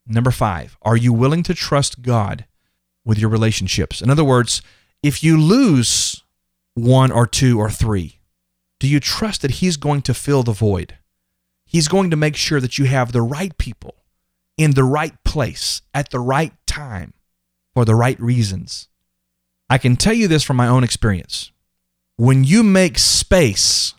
Number 0.06 0.32
five, 0.32 0.78
are 0.82 0.96
you 0.96 1.12
willing 1.12 1.44
to 1.44 1.54
trust 1.54 2.02
God 2.02 2.46
with 3.04 3.18
your 3.18 3.30
relationships? 3.30 4.02
In 4.02 4.10
other 4.10 4.24
words, 4.24 4.62
if 5.04 5.24
you 5.24 5.40
lose 5.40 6.24
one 6.76 7.12
or 7.12 7.28
two 7.28 7.60
or 7.60 7.70
three, 7.70 8.20
do 8.80 8.88
you 8.88 9.00
trust 9.00 9.42
that 9.42 9.52
He's 9.52 9.78
going 9.78 10.02
to 10.04 10.14
fill 10.14 10.44
the 10.44 10.52
void? 10.52 10.98
He's 11.66 11.88
going 11.88 12.10
to 12.12 12.16
make 12.16 12.36
sure 12.36 12.62
that 12.62 12.78
you 12.78 12.86
have 12.86 13.12
the 13.12 13.22
right 13.22 13.58
people 13.58 13.96
in 14.58 14.72
the 14.72 14.84
right 14.84 15.24
place 15.24 15.82
at 15.94 16.10
the 16.12 16.20
right 16.20 16.54
time 16.66 17.14
for 17.74 17.84
the 17.84 17.96
right 17.96 18.20
reasons. 18.20 18.88
I 19.70 19.78
can 19.78 19.96
tell 19.96 20.14
you 20.14 20.28
this 20.28 20.44
from 20.44 20.58
my 20.58 20.68
own 20.68 20.84
experience. 20.84 21.52
When 22.16 22.44
you 22.44 22.64
make 22.64 22.98
space, 22.98 23.94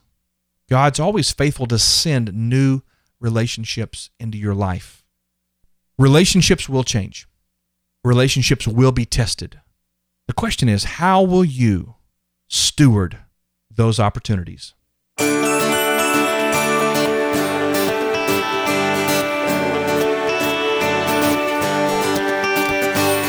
God's 0.68 0.98
always 0.98 1.30
faithful 1.30 1.66
to 1.66 1.78
send 1.78 2.32
new 2.32 2.82
relationships 3.20 4.10
into 4.18 4.38
your 4.38 4.54
life. 4.54 5.04
Relationships 5.98 6.68
will 6.68 6.84
change, 6.84 7.28
relationships 8.04 8.66
will 8.66 8.92
be 8.92 9.04
tested. 9.04 9.60
The 10.26 10.34
question 10.34 10.68
is, 10.68 10.84
how 10.84 11.22
will 11.22 11.44
you 11.44 11.96
steward 12.48 13.18
those 13.78 14.00
opportunities. 14.00 14.74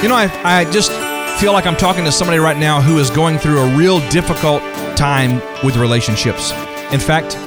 You 0.01 0.07
know, 0.07 0.15
I, 0.15 0.31
I 0.43 0.65
just 0.71 0.91
feel 1.39 1.53
like 1.53 1.65
I'm 1.65 1.77
talking 1.77 2.03
to 2.03 2.11
somebody 2.11 2.37
right 2.37 2.57
now 2.57 2.81
who 2.81 2.97
is 2.97 3.09
going 3.09 3.37
through 3.37 3.59
a 3.59 3.77
real 3.77 4.01
difficult 4.09 4.61
time 4.97 5.41
with 5.63 5.77
relationships. 5.77 6.51
In 6.91 6.99
fact, 6.99 7.37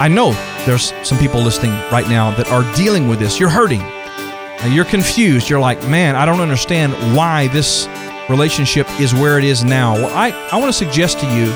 I 0.00 0.08
know 0.08 0.32
there's 0.66 0.92
some 1.06 1.16
people 1.16 1.40
listening 1.40 1.70
right 1.92 2.08
now 2.08 2.32
that 2.32 2.50
are 2.50 2.64
dealing 2.74 3.06
with 3.06 3.20
this. 3.20 3.38
You're 3.38 3.48
hurting. 3.48 3.82
You're 4.68 4.84
confused. 4.84 5.48
You're 5.48 5.60
like, 5.60 5.80
man, 5.86 6.16
I 6.16 6.26
don't 6.26 6.40
understand 6.40 6.92
why 7.16 7.46
this 7.46 7.86
relationship 8.28 8.88
is 8.98 9.14
where 9.14 9.38
it 9.38 9.44
is 9.44 9.62
now. 9.62 9.94
Well, 9.94 10.12
I, 10.12 10.30
I 10.50 10.58
want 10.58 10.74
to 10.74 10.76
suggest 10.76 11.20
to 11.20 11.26
you 11.26 11.46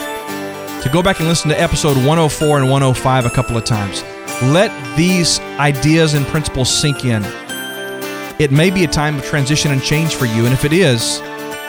to 0.82 0.90
go 0.92 1.02
back 1.02 1.18
and 1.18 1.28
listen 1.28 1.50
to 1.50 1.60
episode 1.60 1.96
104 1.96 2.58
and 2.58 2.70
105 2.70 3.26
a 3.26 3.30
couple 3.30 3.56
of 3.56 3.64
times. 3.64 4.04
Let 4.44 4.70
these 4.96 5.40
ideas 5.58 6.14
and 6.14 6.24
principles 6.26 6.72
sink 6.72 7.04
in. 7.04 7.24
It 8.38 8.52
may 8.52 8.70
be 8.70 8.84
a 8.84 8.88
time 8.88 9.18
of 9.18 9.24
transition 9.24 9.72
and 9.72 9.82
change 9.82 10.14
for 10.14 10.26
you, 10.26 10.44
and 10.44 10.54
if 10.54 10.64
it 10.64 10.72
is, 10.72 11.20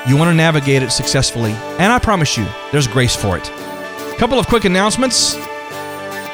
you 0.08 0.18
want 0.18 0.30
to 0.30 0.36
navigate 0.36 0.84
it 0.84 0.92
successfully. 0.92 1.52
And 1.52 1.92
I 1.94 2.00
promise 2.00 2.38
you, 2.38 2.46
there's 2.72 2.88
grace 2.88 3.16
for 3.16 3.38
it. 3.38 3.50
A 3.50 4.16
couple 4.18 4.40
of 4.40 4.48
quick 4.48 4.66
announcements. 4.66 5.36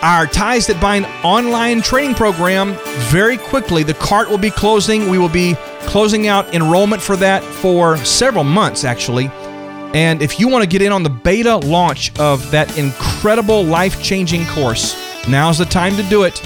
Our 0.01 0.27
Ties 0.27 0.67
That 0.67 0.79
Bind 0.79 1.07
online 1.23 1.81
training 1.81 2.15
program, 2.15 2.77
very 3.09 3.37
quickly, 3.37 3.83
the 3.83 3.95
cart 3.95 4.29
will 4.29 4.37
be 4.37 4.51
closing. 4.51 5.09
We 5.09 5.17
will 5.17 5.27
be 5.27 5.55
closing 5.81 6.27
out 6.27 6.53
enrollment 6.53 7.01
for 7.01 7.15
that 7.17 7.43
for 7.43 7.97
several 7.97 8.43
months, 8.43 8.83
actually. 8.83 9.29
And 9.93 10.21
if 10.21 10.39
you 10.39 10.47
want 10.49 10.63
to 10.63 10.69
get 10.69 10.81
in 10.81 10.91
on 10.91 11.01
the 11.01 11.09
beta 11.09 11.57
launch 11.57 12.17
of 12.19 12.51
that 12.51 12.77
incredible 12.77 13.63
life 13.63 14.01
changing 14.01 14.45
course, 14.47 14.95
now's 15.27 15.57
the 15.57 15.65
time 15.65 15.95
to 15.95 16.03
do 16.03 16.23
it. 16.23 16.43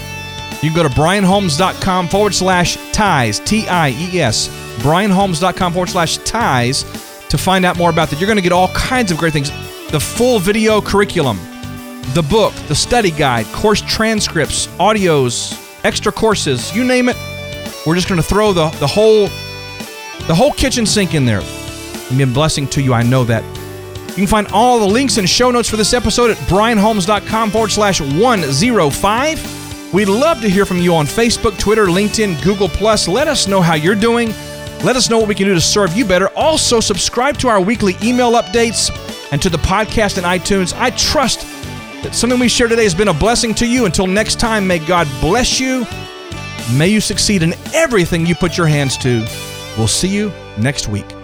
You 0.63 0.69
can 0.69 0.75
go 0.75 0.83
to 0.83 0.89
brianholmes.com 0.89 2.07
forward 2.07 2.33
slash 2.33 2.77
ties, 2.93 3.39
T 3.39 3.67
I 3.67 3.89
E 3.89 4.21
S, 4.21 4.47
brianholmes.com 4.77 5.73
forward 5.73 5.89
slash 5.89 6.17
ties 6.19 6.83
to 7.31 7.37
find 7.37 7.65
out 7.65 7.77
more 7.77 7.89
about 7.89 8.09
that. 8.09 8.19
You're 8.19 8.27
going 8.27 8.37
to 8.37 8.43
get 8.43 8.51
all 8.51 8.69
kinds 8.69 9.11
of 9.11 9.17
great 9.17 9.33
things 9.33 9.49
the 9.91 9.99
full 9.99 10.39
video 10.39 10.81
curriculum, 10.81 11.37
the 12.13 12.25
book, 12.29 12.53
the 12.67 12.75
study 12.75 13.11
guide, 13.11 13.45
course 13.47 13.81
transcripts, 13.81 14.67
audios, 14.79 15.57
extra 15.83 16.11
courses, 16.11 16.73
you 16.73 16.83
name 16.83 17.09
it. 17.09 17.17
We're 17.85 17.95
just 17.95 18.07
going 18.07 18.21
to 18.21 18.27
throw 18.27 18.53
the, 18.53 18.69
the 18.79 18.87
whole 18.87 19.27
the 20.27 20.35
whole 20.35 20.51
kitchen 20.51 20.85
sink 20.85 21.15
in 21.15 21.25
there 21.25 21.41
be 22.17 22.23
a 22.23 22.27
blessing 22.27 22.67
to 22.67 22.81
you. 22.81 22.93
I 22.93 23.03
know 23.03 23.23
that. 23.25 23.43
You 24.09 24.15
can 24.15 24.27
find 24.27 24.47
all 24.47 24.79
the 24.79 24.85
links 24.85 25.17
and 25.17 25.29
show 25.29 25.51
notes 25.51 25.69
for 25.69 25.77
this 25.77 25.93
episode 25.93 26.31
at 26.31 26.37
brianholmes.com 26.37 27.51
forward 27.51 27.71
slash 27.71 28.01
105. 28.01 29.93
We'd 29.93 30.07
love 30.07 30.41
to 30.41 30.49
hear 30.49 30.65
from 30.65 30.79
you 30.79 30.95
on 30.95 31.05
Facebook, 31.05 31.57
Twitter, 31.59 31.85
LinkedIn, 31.87 32.41
Google 32.43 32.69
Plus. 32.69 33.07
Let 33.07 33.27
us 33.27 33.47
know 33.47 33.61
how 33.61 33.75
you're 33.75 33.95
doing. 33.95 34.33
Let 34.83 34.95
us 34.95 35.09
know 35.09 35.19
what 35.19 35.27
we 35.27 35.35
can 35.35 35.45
do 35.45 35.53
to 35.53 35.61
serve 35.61 35.95
you 35.95 36.05
better. 36.05 36.29
Also, 36.29 36.79
subscribe 36.79 37.37
to 37.39 37.47
our 37.47 37.61
weekly 37.61 37.95
email 38.01 38.31
updates 38.31 38.89
and 39.31 39.39
to 39.41 39.49
the 39.49 39.59
podcast 39.59 40.17
in 40.17 40.23
iTunes. 40.23 40.73
I 40.75 40.89
trust 40.91 41.41
that 42.01 42.15
something 42.15 42.39
we 42.39 42.49
shared 42.49 42.71
today 42.71 42.83
has 42.83 42.95
been 42.95 43.09
a 43.09 43.13
blessing 43.13 43.53
to 43.55 43.67
you. 43.67 43.85
Until 43.85 44.07
next 44.07 44.39
time, 44.39 44.65
may 44.65 44.79
God 44.79 45.07
bless 45.21 45.59
you. 45.59 45.85
May 46.73 46.87
you 46.87 46.99
succeed 46.99 47.43
in 47.43 47.53
everything 47.73 48.25
you 48.25 48.33
put 48.33 48.57
your 48.57 48.67
hands 48.67 48.97
to. 48.99 49.19
We'll 49.77 49.87
see 49.87 50.07
you 50.07 50.31
next 50.57 50.87
week. 50.87 51.20